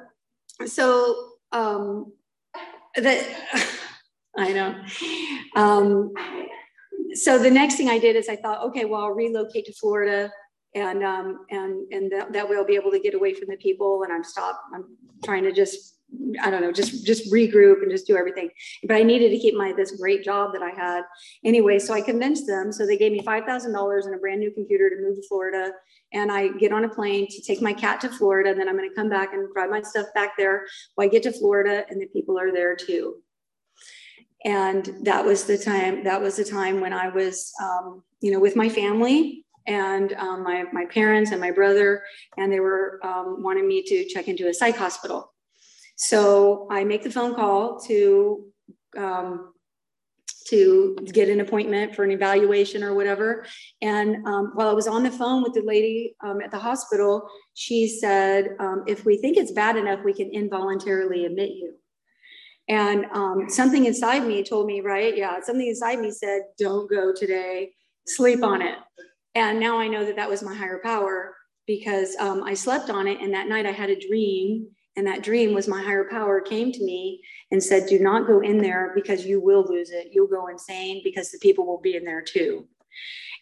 [0.67, 2.13] so um,
[2.97, 3.27] that
[4.37, 4.81] I know.
[5.57, 6.13] Um,
[7.15, 10.31] so the next thing I did is I thought, okay, well, I'll relocate to Florida
[10.75, 13.57] and um, and and that, that way I'll be able to get away from the
[13.57, 15.97] people and I'm stop I'm trying to just
[16.42, 18.51] I don't know just just regroup and just do everything.
[18.87, 21.03] But I needed to keep my this great job that I had
[21.44, 24.40] anyway so I convinced them so they gave me five thousand dollars and a brand
[24.40, 25.73] new computer to move to Florida.
[26.12, 28.77] And I get on a plane to take my cat to Florida and then I'm
[28.77, 30.66] going to come back and drive my stuff back there.
[30.96, 33.23] Well I get to Florida and the people are there too.
[34.44, 38.40] And that was the time that was the time when i was um, you know
[38.40, 42.03] with my family and um, my, my parents and my brother
[42.38, 45.33] and they were um, wanting me to check into a psych hospital
[46.09, 48.45] so i make the phone call to
[48.99, 49.53] um,
[50.47, 53.45] to get an appointment for an evaluation or whatever
[53.83, 57.29] and um, while i was on the phone with the lady um, at the hospital
[57.55, 61.75] she said if we think it's bad enough we can involuntarily admit you
[62.71, 65.17] and um, something inside me told me, right?
[65.17, 67.73] Yeah, something inside me said, don't go today,
[68.07, 68.77] sleep on it.
[69.35, 71.35] And now I know that that was my higher power
[71.67, 73.21] because um, I slept on it.
[73.21, 74.69] And that night I had a dream.
[74.96, 78.40] And that dream was my higher power came to me and said, do not go
[78.40, 80.09] in there because you will lose it.
[80.12, 82.66] You'll go insane because the people will be in there too.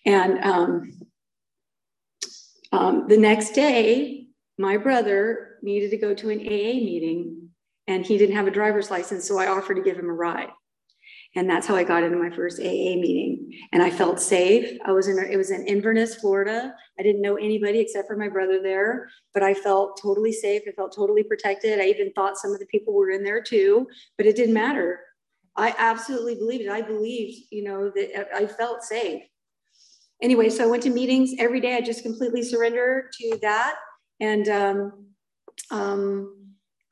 [0.04, 0.92] And um,
[2.72, 4.26] um the next day,
[4.58, 7.48] my brother needed to go to an AA meeting
[7.86, 9.26] and he didn't have a driver's license.
[9.26, 10.50] So I offered to give him a ride.
[11.36, 13.52] And that's how I got into my first AA meeting.
[13.72, 14.78] And I felt safe.
[14.84, 16.74] I was in, it was in Inverness, Florida.
[16.98, 20.62] I didn't know anybody except for my brother there, but I felt totally safe.
[20.66, 21.78] I felt totally protected.
[21.80, 23.86] I even thought some of the people were in there too,
[24.16, 25.00] but it didn't matter.
[25.54, 26.70] I absolutely believed it.
[26.70, 29.22] I believed, you know, that I felt safe.
[30.22, 31.76] Anyway, so I went to meetings every day.
[31.76, 33.76] I just completely surrendered to that.
[34.20, 35.06] And um,
[35.70, 36.37] um,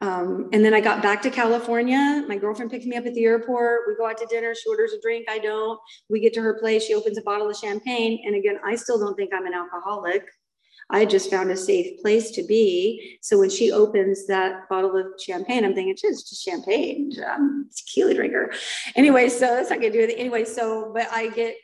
[0.03, 2.25] um, and then I got back to California.
[2.29, 3.83] My girlfriend picks me up at the airport.
[3.89, 4.55] We go out to dinner.
[4.55, 5.27] She orders a drink.
[5.29, 5.81] I don't.
[6.11, 6.85] We get to her place.
[6.85, 8.23] She opens a bottle of champagne.
[8.27, 10.25] And again, I still don't think I'm an alcoholic.
[10.91, 13.19] I just found a safe place to be.
[13.21, 17.13] So when she opens that bottle of champagne, I'm thinking, it's just champagne.
[17.27, 18.53] I'm a tequila drinker.
[18.95, 20.15] Anyway, so that's not gonna do it.
[20.17, 21.57] Anyway, so but I get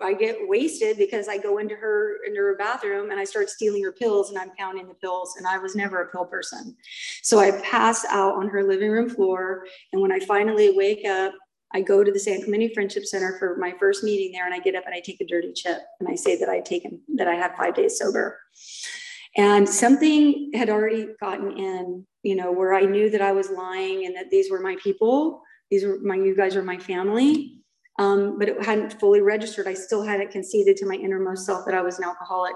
[0.00, 3.84] I get wasted because I go into her into her bathroom and I start stealing
[3.84, 6.76] her pills and I'm counting the pills and I was never a pill person.
[7.22, 11.34] So I pass out on her living room floor and when I finally wake up,
[11.74, 14.58] I go to the San Clemente Friendship Center for my first meeting there and I
[14.58, 17.28] get up and I take a dirty chip and I say that I taken that
[17.28, 18.38] I had 5 days sober.
[19.36, 24.04] And something had already gotten in, you know, where I knew that I was lying
[24.04, 25.42] and that these were my people.
[25.70, 27.62] These were my you guys are my family
[27.98, 29.68] um, but it hadn't fully registered.
[29.68, 32.54] I still hadn't conceded to my innermost self that I was an alcoholic.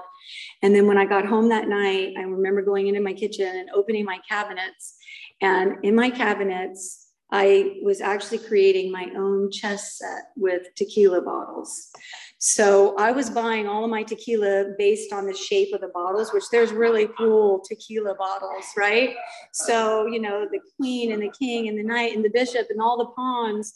[0.63, 3.69] And then when I got home that night, I remember going into my kitchen and
[3.73, 4.95] opening my cabinets.
[5.41, 11.91] And in my cabinets, I was actually creating my own chess set with tequila bottles.
[12.39, 16.31] So I was buying all of my tequila based on the shape of the bottles,
[16.31, 19.15] which there's really cool tequila bottles, right?
[19.51, 22.79] So, you know, the queen and the king and the knight and the bishop and
[22.79, 23.73] all the pawns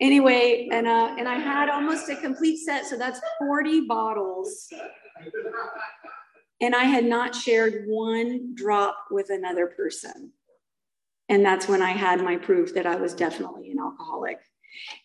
[0.00, 2.86] anyway, and uh, and I had almost a complete set.
[2.86, 4.68] So that's 40 bottles.
[6.60, 10.32] And I had not shared one drop with another person.
[11.30, 14.40] And that's when I had my proof that I was definitely an alcoholic.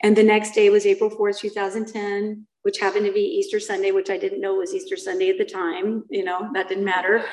[0.02, 4.10] And the next day was April 4th, 2010, which happened to be Easter Sunday, which
[4.10, 6.04] I didn't know was Easter Sunday at the time.
[6.10, 7.24] You know, that didn't matter.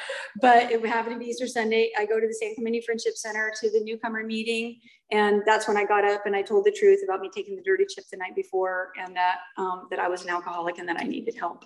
[0.42, 1.90] But it happened to be Easter Sunday.
[1.98, 4.78] I go to the San Clemente Friendship Center to the newcomer meeting.
[5.10, 7.62] And that's when I got up and I told the truth about me taking the
[7.62, 11.00] dirty chip the night before and that um, that I was an alcoholic and that
[11.00, 11.64] I needed help.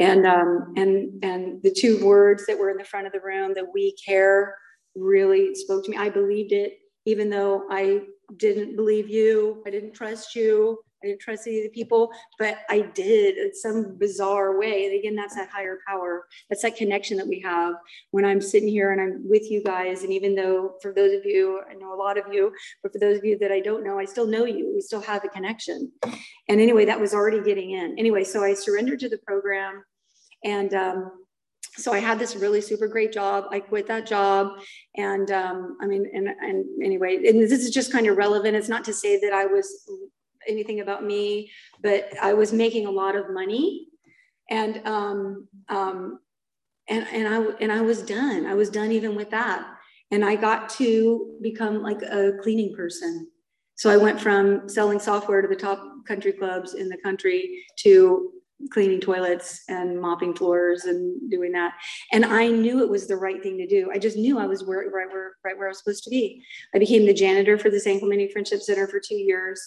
[0.00, 3.52] And um, and and the two words that were in the front of the room,
[3.54, 4.54] the we care,
[4.94, 5.96] really spoke to me.
[5.96, 8.02] I believed it, even though I
[8.36, 12.58] didn't believe you, I didn't trust you, I didn't trust any of the people, but
[12.68, 14.86] I did in some bizarre way.
[14.86, 16.26] And again, that's that higher power.
[16.48, 17.74] That's that connection that we have
[18.10, 20.02] when I'm sitting here and I'm with you guys.
[20.02, 22.98] And even though for those of you, I know a lot of you, but for
[22.98, 24.72] those of you that I don't know, I still know you.
[24.74, 25.92] We still have a connection.
[26.48, 27.96] And anyway, that was already getting in.
[27.96, 29.84] Anyway, so I surrendered to the program
[30.44, 31.12] and um,
[31.78, 33.44] so I had this really super great job.
[33.50, 34.58] I quit that job,
[34.96, 38.56] and um, I mean, and and anyway, and this is just kind of relevant.
[38.56, 39.88] It's not to say that I was
[40.46, 41.50] anything about me,
[41.82, 43.86] but I was making a lot of money,
[44.50, 46.18] and um, um,
[46.88, 48.46] and and I and I was done.
[48.46, 49.64] I was done even with that,
[50.10, 53.28] and I got to become like a cleaning person.
[53.76, 58.32] So I went from selling software to the top country clubs in the country to
[58.70, 61.74] cleaning toilets and mopping floors and doing that.
[62.12, 63.90] And I knew it was the right thing to do.
[63.92, 66.42] I just knew I was where, right where, right where I was supposed to be.
[66.74, 69.60] I became the janitor for the San Clemente Friendship Center for two years.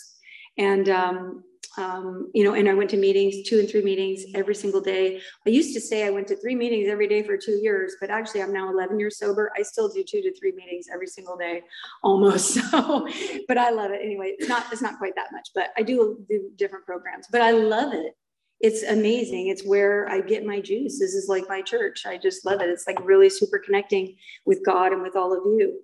[0.57, 1.43] And, um,
[1.77, 5.21] um, you know, and I went to meetings, two and three meetings every single day.
[5.47, 8.09] I used to say I went to three meetings every day for two years, but
[8.09, 9.53] actually I'm now 11 years sober.
[9.57, 11.61] I still do two to three meetings every single day,
[12.03, 12.59] almost.
[12.71, 13.07] So,
[13.47, 14.35] but I love it anyway.
[14.37, 17.51] It's not, it's not quite that much, but I do do different programs, but I
[17.51, 18.13] love it
[18.61, 19.47] it's amazing.
[19.47, 20.99] It's where I get my juice.
[20.99, 22.05] This is like my church.
[22.05, 22.69] I just love it.
[22.69, 25.79] It's like really super connecting with God and with all of you.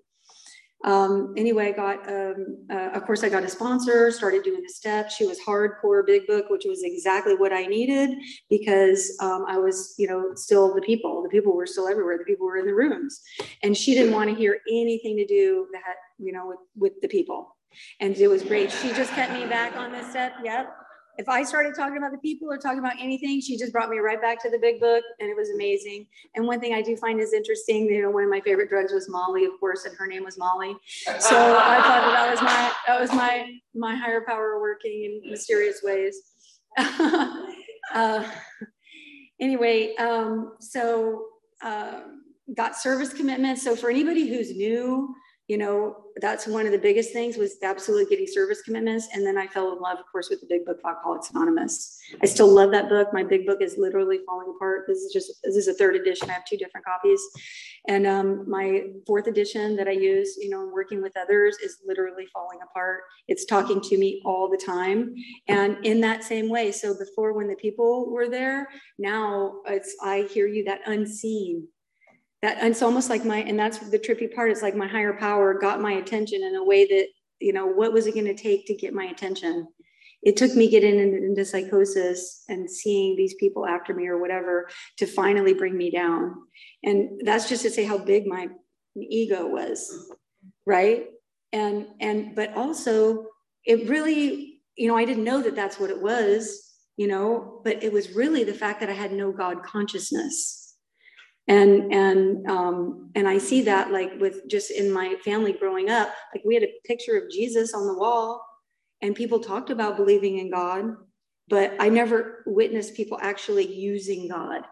[0.83, 4.69] Um, anyway, I got, um, uh, of course, I got a sponsor, started doing the
[4.69, 5.15] steps.
[5.15, 8.11] She was hardcore big book, which was exactly what I needed
[8.47, 11.23] because um, I was, you know, still the people.
[11.23, 12.19] The people were still everywhere.
[12.19, 13.21] The people were in the rooms.
[13.63, 17.07] And she didn't want to hear anything to do that, you know, with, with the
[17.07, 17.57] people.
[17.99, 18.71] And it was great.
[18.71, 20.33] She just kept me back on this step.
[20.43, 20.75] Yep
[21.17, 23.97] if I started talking about the people or talking about anything, she just brought me
[23.97, 26.05] right back to the big book and it was amazing.
[26.35, 28.93] And one thing I do find is interesting, you know, one of my favorite drugs
[28.93, 30.75] was Molly, of course, and her name was Molly.
[31.19, 35.81] So I thought that, was my that was my my higher power working in mysterious
[35.83, 36.21] ways.
[36.77, 38.23] uh,
[39.39, 41.25] anyway, um, so
[41.63, 42.01] uh,
[42.55, 43.63] got service commitments.
[43.63, 45.15] So for anybody who's new,
[45.47, 49.07] you know, that's one of the biggest things was absolutely getting service commitments.
[49.13, 51.99] And then I fell in love, of course, with the big book, Alcoholics Anonymous.
[52.21, 53.13] I still love that book.
[53.13, 54.85] My big book is literally falling apart.
[54.87, 56.29] This is just, this is a third edition.
[56.29, 57.21] I have two different copies.
[57.87, 62.25] And um, my fourth edition that I use, you know, working with others is literally
[62.33, 63.01] falling apart.
[63.29, 65.15] It's talking to me all the time.
[65.47, 68.67] And in that same way, so before when the people were there,
[68.99, 71.69] now it's, I hear you that unseen
[72.47, 75.53] that it's almost like my and that's the trippy part it's like my higher power
[75.53, 77.07] got my attention in a way that
[77.39, 79.67] you know what was it going to take to get my attention?
[80.23, 84.67] It took me getting into, into psychosis and seeing these people after me or whatever
[84.97, 86.35] to finally bring me down.
[86.83, 88.47] And that's just to say how big my
[88.97, 90.11] ego was
[90.65, 91.07] right?
[91.53, 93.27] And and but also
[93.65, 97.83] it really you know i didn't know that that's what it was you know but
[97.83, 100.66] it was really the fact that i had no god consciousness
[101.47, 106.13] and and um, and I see that like with just in my family growing up,
[106.33, 108.45] like we had a picture of Jesus on the wall,
[109.01, 110.95] and people talked about believing in God,
[111.47, 114.63] but I never witnessed people actually using God.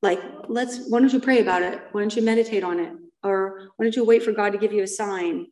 [0.00, 1.80] Like, let's why don't you pray about it?
[1.92, 2.92] Why don't you meditate on it?
[3.22, 5.48] Or why don't you wait for God to give you a sign?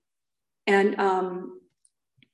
[0.66, 1.60] And um,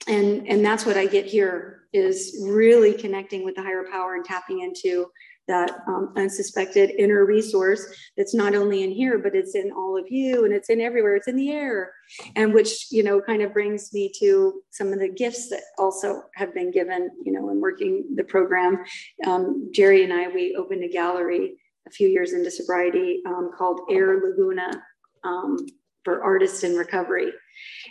[0.06, 4.24] and and that's what I get here is really connecting with the higher power and
[4.24, 5.06] tapping into
[5.48, 7.84] that um, unsuspected inner resource
[8.16, 11.16] that's not only in here, but it's in all of you and it's in everywhere.
[11.16, 11.92] It's in the air.
[12.36, 16.22] And which, you know, kind of brings me to some of the gifts that also
[16.34, 18.84] have been given, you know, in working the program.
[19.26, 21.54] Um, Jerry and I, we opened a gallery
[21.86, 24.82] a few years into sobriety um, called Air Laguna
[25.24, 25.56] um,
[26.04, 27.32] for artists in recovery.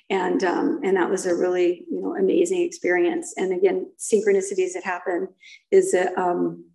[0.10, 3.34] And, um, and that was a really, you know, amazing experience.
[3.38, 5.28] And again, synchronicities that happen
[5.72, 6.66] is that um,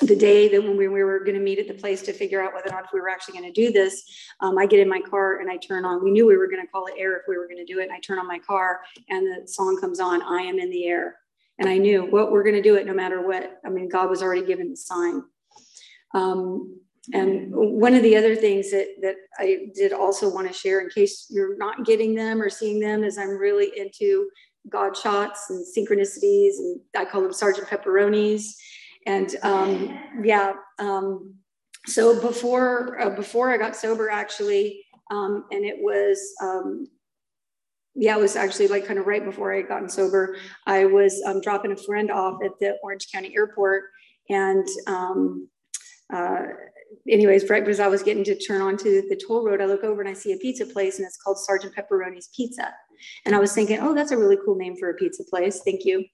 [0.00, 2.42] the day that when we, we were going to meet at the place to figure
[2.42, 4.02] out whether or not we were actually going to do this,
[4.40, 6.02] um, I get in my car and I turn on.
[6.02, 7.80] We knew we were going to call it air if we were going to do
[7.80, 7.84] it.
[7.84, 10.22] And I turn on my car and the song comes on.
[10.22, 11.16] I am in the air,
[11.58, 13.60] and I knew what we're going to do it no matter what.
[13.64, 15.22] I mean, God was already given the sign.
[16.14, 16.80] Um,
[17.12, 20.88] and one of the other things that, that I did also want to share in
[20.88, 24.28] case you're not getting them or seeing them is I'm really into
[24.70, 28.54] God shots and synchronicities, and I call them Sergeant Pepperonis.
[29.06, 31.34] And um, yeah, um,
[31.86, 36.86] so before uh, before I got sober, actually, um, and it was um,
[37.94, 40.36] yeah, it was actually like kind of right before I had gotten sober.
[40.66, 43.84] I was um, dropping a friend off at the Orange County Airport,
[44.30, 45.48] and um,
[46.12, 46.42] uh,
[47.08, 50.00] anyways, right as I was getting to turn onto the toll road, I look over
[50.00, 52.72] and I see a pizza place, and it's called Sergeant Pepperoni's Pizza.
[53.26, 55.60] And I was thinking, oh, that's a really cool name for a pizza place.
[55.64, 56.04] Thank you.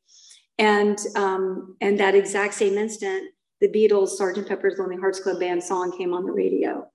[0.61, 3.31] And um, and that exact same instant,
[3.63, 6.87] the Beatles' Sergeant Pepper's Lonely Hearts Club Band song came on the radio.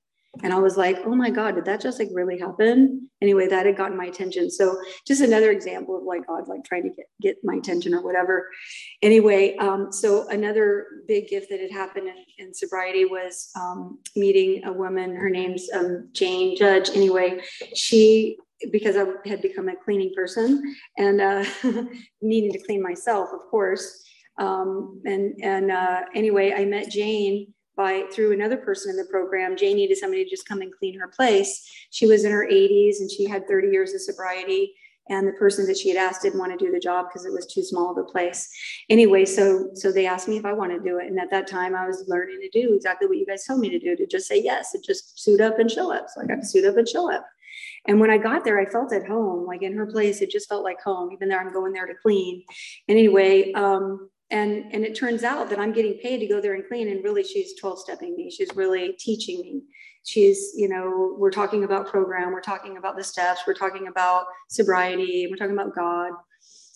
[0.43, 3.09] And I was like, oh my God, did that just like really happen?
[3.21, 4.51] Anyway, that had gotten my attention.
[4.51, 8.03] So just another example of like God like trying to get, get my attention or
[8.03, 8.49] whatever.
[9.01, 14.65] Anyway, um, so another big gift that had happened in, in sobriety was um, meeting
[14.65, 15.15] a woman.
[15.15, 16.89] Her name's um, Jane Judge.
[16.89, 17.39] Anyway,
[17.73, 18.37] she
[18.71, 21.45] because I had become a cleaning person and uh,
[22.21, 24.03] needing to clean myself, of course.
[24.37, 29.57] Um, and and uh, anyway, I met Jane by through another person in the program.
[29.57, 31.69] Jane needed somebody to just come and clean her place.
[31.91, 34.73] She was in her 80s and she had 30 years of sobriety.
[35.07, 37.31] And the person that she had asked didn't want to do the job because it
[37.31, 38.49] was too small of a place.
[38.89, 41.05] Anyway, so so they asked me if I want to do it.
[41.05, 43.69] And at that time I was learning to do exactly what you guys told me
[43.69, 46.07] to do, to just say yes and just suit up and show up.
[46.09, 47.25] So I got to suit up and show up.
[47.87, 50.49] And when I got there, I felt at home, like in her place, it just
[50.49, 52.43] felt like home, even though I'm going there to clean.
[52.87, 56.67] Anyway, um, and and it turns out that I'm getting paid to go there and
[56.67, 58.31] clean, and really she's 12 stepping me.
[58.31, 59.61] She's really teaching me.
[60.03, 64.25] She's, you know, we're talking about program, we're talking about the steps, we're talking about
[64.49, 66.11] sobriety, we're talking about God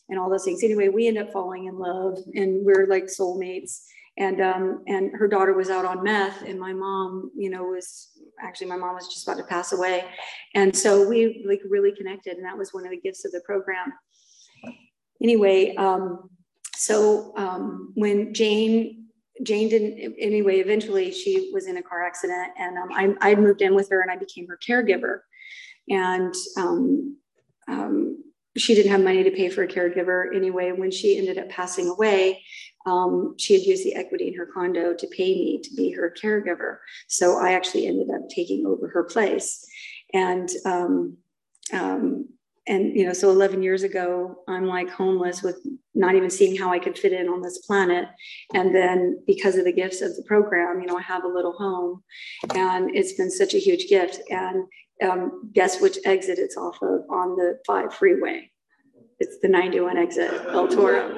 [0.10, 0.64] and all those things.
[0.64, 3.84] Anyway, we end up falling in love and we're like soulmates
[4.20, 8.10] and um, and her daughter was out on meth and my mom you know was
[8.42, 10.06] actually my mom was just about to pass away.
[10.56, 13.42] And so we like really connected and that was one of the gifts of the
[13.46, 13.94] program.
[15.22, 16.30] Anyway um,
[16.76, 19.08] so um, when jane
[19.44, 23.62] jane didn't anyway eventually she was in a car accident and um, I, I moved
[23.62, 25.20] in with her and i became her caregiver.
[25.90, 27.18] And um,
[27.68, 28.24] um,
[28.58, 31.88] she didn't have money to pay for a caregiver anyway when she ended up passing
[31.88, 32.44] away
[32.90, 36.14] um, she had used the equity in her condo to pay me to be her
[36.22, 36.78] caregiver.
[37.08, 39.66] So I actually ended up taking over her place.
[40.14, 41.18] And, um,
[41.72, 42.28] um,
[42.68, 45.60] and you know, so 11 years ago, I'm like homeless with
[45.94, 48.08] not even seeing how I could fit in on this planet.
[48.54, 51.54] And then because of the gifts of the program, you know, I have a little
[51.54, 52.04] home,
[52.56, 54.20] and it's been such a huge gift.
[54.30, 54.66] And
[55.04, 58.52] um, guess which exit it's off of on the five freeway?
[59.20, 61.18] It's the 91 exit, El Toro.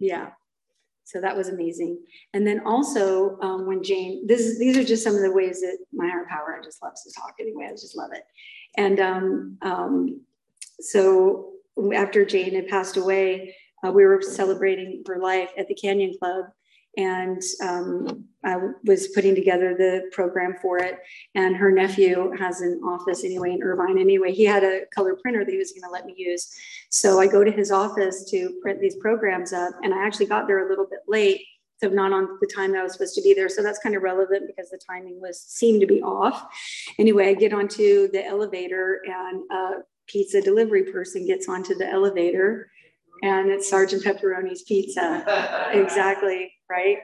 [0.00, 0.30] Yeah.
[1.06, 2.00] So that was amazing.
[2.34, 5.78] And then also um, when Jane, this, these are just some of the ways that
[5.92, 7.66] my higher power I just loves to talk anyway.
[7.68, 8.24] I just love it.
[8.76, 10.20] And um, um,
[10.80, 11.52] so
[11.94, 13.54] after Jane had passed away,
[13.86, 16.46] uh, we were celebrating her life at the Canyon Club
[16.96, 20.98] and um, I was putting together the program for it.
[21.34, 23.98] And her nephew has an office anyway in Irvine.
[23.98, 26.54] Anyway, he had a color printer that he was going to let me use.
[26.90, 30.46] So I go to his office to print these programs up, and I actually got
[30.46, 31.42] there a little bit late.
[31.82, 33.50] So not on the time that I was supposed to be there.
[33.50, 36.46] So that's kind of relevant because the timing was seemed to be off.
[36.98, 39.70] Anyway, I get onto the elevator and a
[40.06, 42.70] pizza delivery person gets onto the elevator
[43.22, 45.70] and it's Sergeant Pepperoni's pizza.
[45.72, 46.98] exactly right?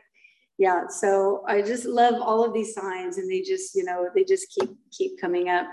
[0.59, 0.87] Yeah.
[0.89, 4.47] So I just love all of these signs, and they just, you know, they just
[4.51, 5.67] keep keep coming up.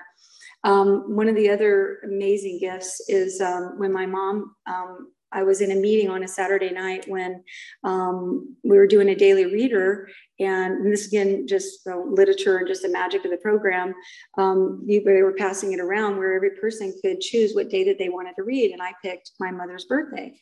[0.64, 4.56] Um, one of the other amazing gifts is um, when my mom.
[4.68, 7.44] Um, I was in a meeting on a Saturday night when
[7.84, 10.10] um, we were doing a daily reader,
[10.40, 13.94] and this again, just the literature and just the magic of the program.
[14.38, 18.10] Um, they were passing it around where every person could choose what day that they
[18.10, 20.34] wanted to read, and I picked my mother's birthday.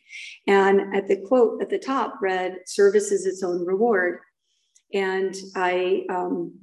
[0.48, 4.20] And at the quote at the top read, "Service is its own reward,"
[4.94, 6.06] and I.
[6.10, 6.60] Um,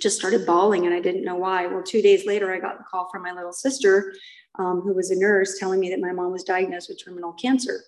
[0.00, 1.66] just started bawling and I didn't know why.
[1.66, 4.12] Well, two days later, I got a call from my little sister,
[4.58, 7.80] um, who was a nurse, telling me that my mom was diagnosed with terminal cancer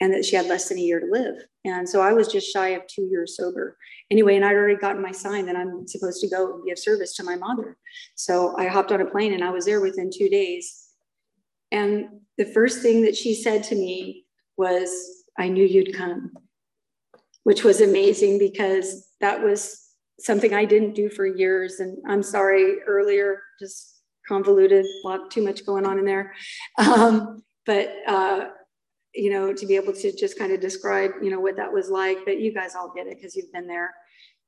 [0.00, 1.36] and that she had less than a year to live.
[1.64, 3.76] And so I was just shy of two years sober.
[4.10, 6.78] Anyway, and I'd already gotten my sign that I'm supposed to go and be of
[6.78, 7.76] service to my mother.
[8.14, 10.86] So I hopped on a plane and I was there within two days.
[11.72, 14.24] And the first thing that she said to me
[14.56, 14.90] was,
[15.38, 16.32] I knew you'd come,
[17.42, 19.84] which was amazing because that was
[20.20, 21.80] something I didn't do for years.
[21.80, 23.97] And I'm sorry earlier, just
[24.28, 26.34] convoluted, a lot too much going on in there.
[26.78, 28.48] Um, but uh,
[29.14, 31.88] you know, to be able to just kind of describe, you know, what that was
[31.90, 32.18] like.
[32.24, 33.92] But you guys all get it because you've been there.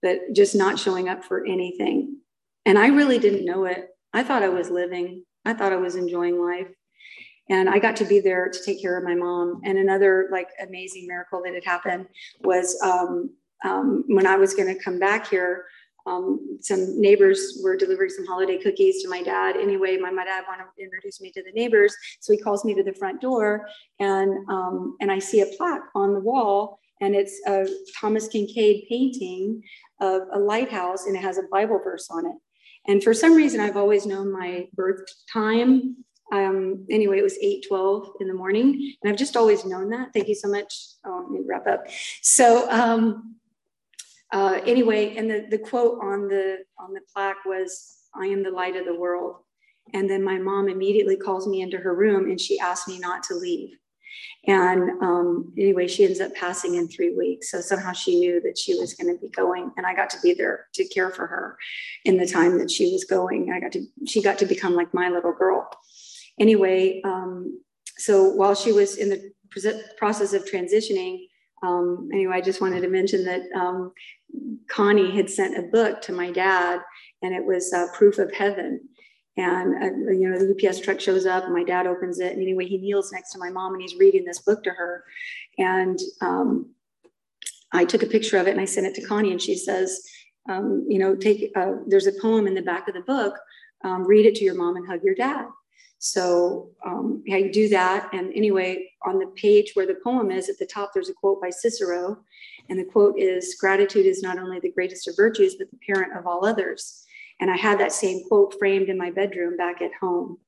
[0.03, 2.19] but just not showing up for anything.
[2.67, 3.89] And I really didn't know it.
[4.13, 6.69] I thought I was living, I thought I was enjoying life.
[7.49, 9.61] And I got to be there to take care of my mom.
[9.65, 12.07] And another like amazing miracle that had happened
[12.43, 13.31] was um,
[13.65, 15.67] um, when I was going to come back here,
[16.07, 19.57] um, some neighbors were delivering some holiday cookies to my dad.
[19.57, 22.75] Anyway, my, my dad wanted to introduce me to the neighbors, so he calls me
[22.75, 23.67] to the front door,
[23.99, 27.67] and um, and I see a plaque on the wall, and it's a
[27.99, 29.63] Thomas Kinkade painting
[30.01, 32.37] of a lighthouse, and it has a Bible verse on it.
[32.87, 35.97] And for some reason, I've always known my birth time.
[36.33, 40.13] Um, anyway, it was 8 12 in the morning, and I've just always known that.
[40.15, 40.75] Thank you so much.
[41.05, 41.87] Oh, let me wrap up.
[42.23, 43.37] So, um,
[44.33, 48.51] uh, anyway, and the, the quote on the on the plaque was, "I am the
[48.51, 49.37] light of the world."
[49.93, 53.23] And then my mom immediately calls me into her room and she asked me not
[53.25, 53.77] to leave.
[54.47, 57.51] And um, anyway, she ends up passing in three weeks.
[57.51, 60.21] So somehow she knew that she was going to be going, and I got to
[60.23, 61.59] be there to care for her
[62.05, 63.53] in the time that she was going.
[63.53, 65.69] I got to, she got to become like my little girl.
[66.39, 67.61] Anyway, um,
[67.99, 69.33] so while she was in the
[69.99, 71.27] process of transitioning,
[71.63, 73.93] um, anyway, I just wanted to mention that um,
[74.69, 76.81] Connie had sent a book to my dad,
[77.23, 78.81] and it was uh, Proof of Heaven.
[79.37, 82.33] And uh, you know, the UPS truck shows up, and my dad opens it.
[82.33, 85.05] And anyway, he kneels next to my mom, and he's reading this book to her.
[85.59, 86.71] And um,
[87.73, 90.03] I took a picture of it, and I sent it to Connie, and she says,
[90.49, 91.53] um, you know, take.
[91.55, 93.35] Uh, there's a poem in the back of the book.
[93.85, 95.47] Um, read it to your mom and hug your dad.
[96.01, 98.09] So um, yeah, you do that.
[98.15, 101.43] And anyway, on the page where the poem is at the top, there's a quote
[101.43, 102.19] by Cicero.
[102.71, 106.17] And the quote is Gratitude is not only the greatest of virtues, but the parent
[106.17, 107.05] of all others.
[107.39, 110.39] And I had that same quote framed in my bedroom back at home.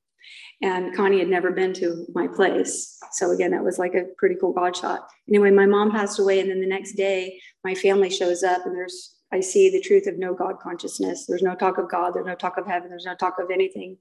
[0.62, 2.98] And Connie had never been to my place.
[3.12, 5.06] So again, that was like a pretty cool God shot.
[5.28, 6.40] Anyway, my mom passed away.
[6.40, 10.06] And then the next day, my family shows up and there's I see the truth
[10.06, 11.24] of no God consciousness.
[11.26, 12.12] There's no talk of God.
[12.12, 12.90] There's no talk of heaven.
[12.90, 13.96] There's no talk of anything.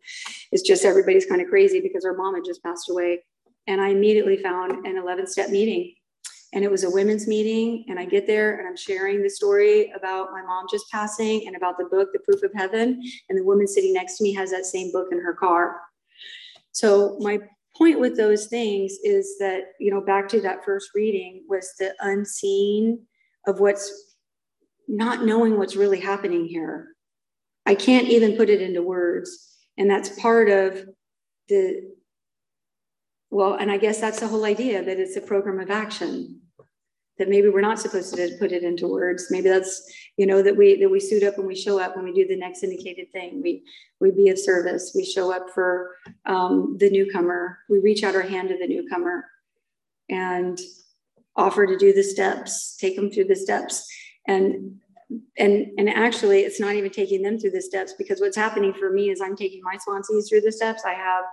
[0.51, 3.23] It's just everybody's kind of crazy because her mom had just passed away.
[3.67, 5.93] And I immediately found an 11 step meeting.
[6.53, 7.85] And it was a women's meeting.
[7.87, 11.55] And I get there and I'm sharing the story about my mom just passing and
[11.55, 13.01] about the book, The Proof of Heaven.
[13.29, 15.77] And the woman sitting next to me has that same book in her car.
[16.73, 17.39] So, my
[17.77, 21.93] point with those things is that, you know, back to that first reading was the
[22.01, 23.05] unseen
[23.47, 24.10] of what's
[24.91, 26.89] not knowing what's really happening here.
[27.65, 29.55] I can't even put it into words.
[29.77, 30.83] And that's part of
[31.47, 31.91] the,
[33.29, 36.41] well, and I guess that's the whole idea that it's a program of action.
[37.17, 39.27] That maybe we're not supposed to put it into words.
[39.29, 39.83] Maybe that's,
[40.17, 42.27] you know, that we that we suit up and we show up when we do
[42.27, 43.41] the next indicated thing.
[43.43, 43.63] We
[43.99, 44.91] we be of service.
[44.95, 47.59] We show up for um, the newcomer.
[47.69, 49.25] We reach out our hand to the newcomer
[50.09, 50.59] and
[51.35, 53.87] offer to do the steps, take them through the steps
[54.27, 54.80] and
[55.37, 58.91] and and actually it's not even taking them through the steps because what's happening for
[58.91, 60.83] me is i'm taking my sponsees through the steps.
[60.85, 61.23] I have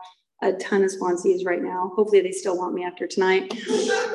[0.41, 1.91] a ton of sponsees right now.
[1.97, 3.53] Hopefully they still want me after tonight.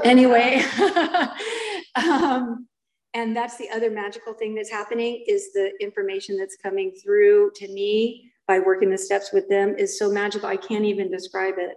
[0.04, 0.64] Anyway
[1.96, 2.68] um,
[3.14, 7.68] and that's the other magical thing that's happening is the information that's coming through to
[7.68, 10.50] me by working the steps with them is so magical.
[10.50, 11.76] I can't even describe it.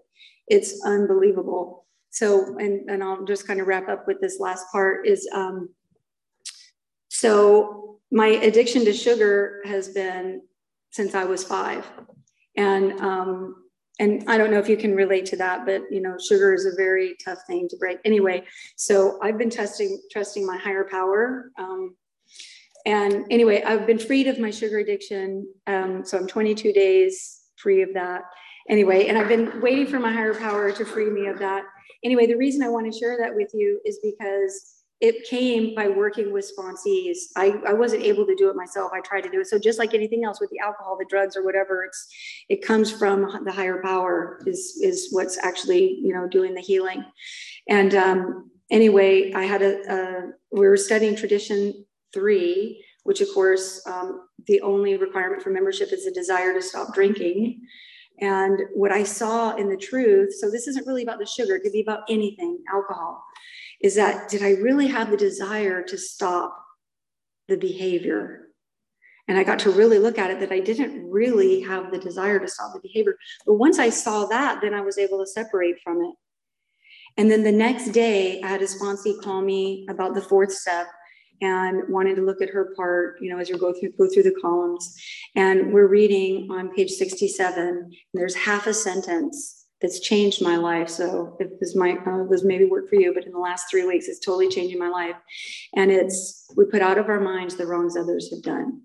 [0.48, 1.86] It's unbelievable.
[2.10, 5.68] So and and i'll just kind of wrap up with this last part is um,
[7.20, 10.42] so my addiction to sugar has been
[10.90, 11.86] since I was five.
[12.56, 13.56] And um,
[13.98, 16.66] and I don't know if you can relate to that, but you know, sugar is
[16.66, 17.98] a very tough thing to break.
[18.04, 18.44] Anyway,
[18.76, 21.50] so I've been testing, trusting my higher power.
[21.58, 21.96] Um,
[22.84, 25.46] and anyway, I've been freed of my sugar addiction.
[25.66, 28.22] Um, so I'm 22 days free of that.
[28.68, 31.64] Anyway, and I've been waiting for my higher power to free me of that.
[32.04, 35.88] Anyway, the reason I want to share that with you is because it came by
[35.88, 37.18] working with sponsees.
[37.36, 38.92] I, I wasn't able to do it myself.
[38.94, 39.46] I tried to do it.
[39.46, 42.08] So just like anything else with the alcohol, the drugs or whatever, it's
[42.48, 47.04] it comes from the higher power is is what's actually, you know, doing the healing.
[47.68, 51.84] And um, anyway, I had a, a we were studying tradition
[52.14, 56.94] three, which of course um, the only requirement for membership is a desire to stop
[56.94, 57.60] drinking.
[58.18, 61.60] And what I saw in the truth, so this isn't really about the sugar, it
[61.60, 63.22] could be about anything, alcohol
[63.86, 66.60] is that did I really have the desire to stop
[67.46, 68.48] the behavior?
[69.28, 72.40] And I got to really look at it that I didn't really have the desire
[72.40, 73.16] to stop the behavior.
[73.46, 76.14] But once I saw that, then I was able to separate from it.
[77.16, 80.88] And then the next day, I had a sponsee call me about the fourth step
[81.40, 84.24] and wanted to look at her part, you know, as you go through go through
[84.24, 85.00] the columns.
[85.36, 90.88] And we're reading on page 67, and there's half a sentence that's changed my life.
[90.88, 94.08] So this might uh, this maybe work for you, but in the last three weeks,
[94.08, 95.16] it's totally changing my life.
[95.74, 98.82] And it's we put out of our minds the wrongs others have done.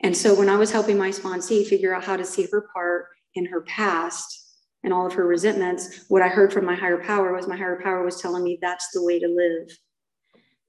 [0.00, 3.06] And so when I was helping my sponsee figure out how to see her part
[3.34, 4.38] in her past
[4.82, 7.80] and all of her resentments, what I heard from my higher power was my higher
[7.82, 9.68] power was telling me that's the way to live.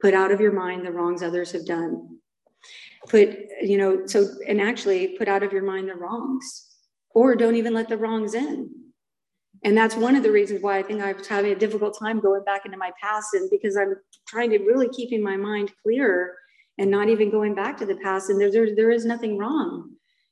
[0.01, 2.19] Put out of your mind the wrongs others have done.
[3.07, 6.72] Put, you know, so, and actually put out of your mind the wrongs
[7.13, 8.69] or don't even let the wrongs in.
[9.63, 12.19] And that's one of the reasons why I think I was having a difficult time
[12.19, 13.95] going back into my past and because I'm
[14.27, 16.35] trying to really keeping my mind clear
[16.77, 18.29] and not even going back to the past.
[18.29, 19.91] And there, there, there is nothing wrong.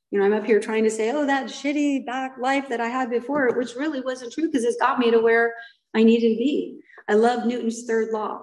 [0.10, 2.88] You know, I'm up here trying to say, oh, that shitty back life that I
[2.88, 5.54] had before, which really wasn't true because it's got me to where
[5.94, 6.82] I needed to be.
[7.08, 8.42] I love Newton's third law.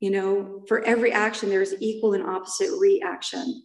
[0.00, 3.62] You know, for every action, there's equal and opposite reaction.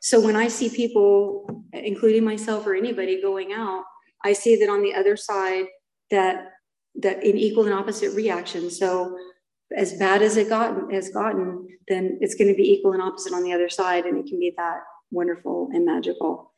[0.00, 3.84] So when I see people, including myself or anybody going out,
[4.24, 5.66] I see that on the other side
[6.10, 6.52] that
[6.96, 8.70] that in equal and opposite reaction.
[8.70, 9.16] So
[9.76, 13.32] as bad as it gotten has gotten, then it's going to be equal and opposite
[13.32, 14.80] on the other side, and it can be that
[15.10, 16.52] wonderful and magical.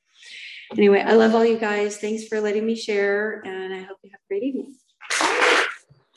[0.76, 1.98] Anyway, I love all you guys.
[1.98, 4.74] Thanks for letting me share, and I hope you have a great evening.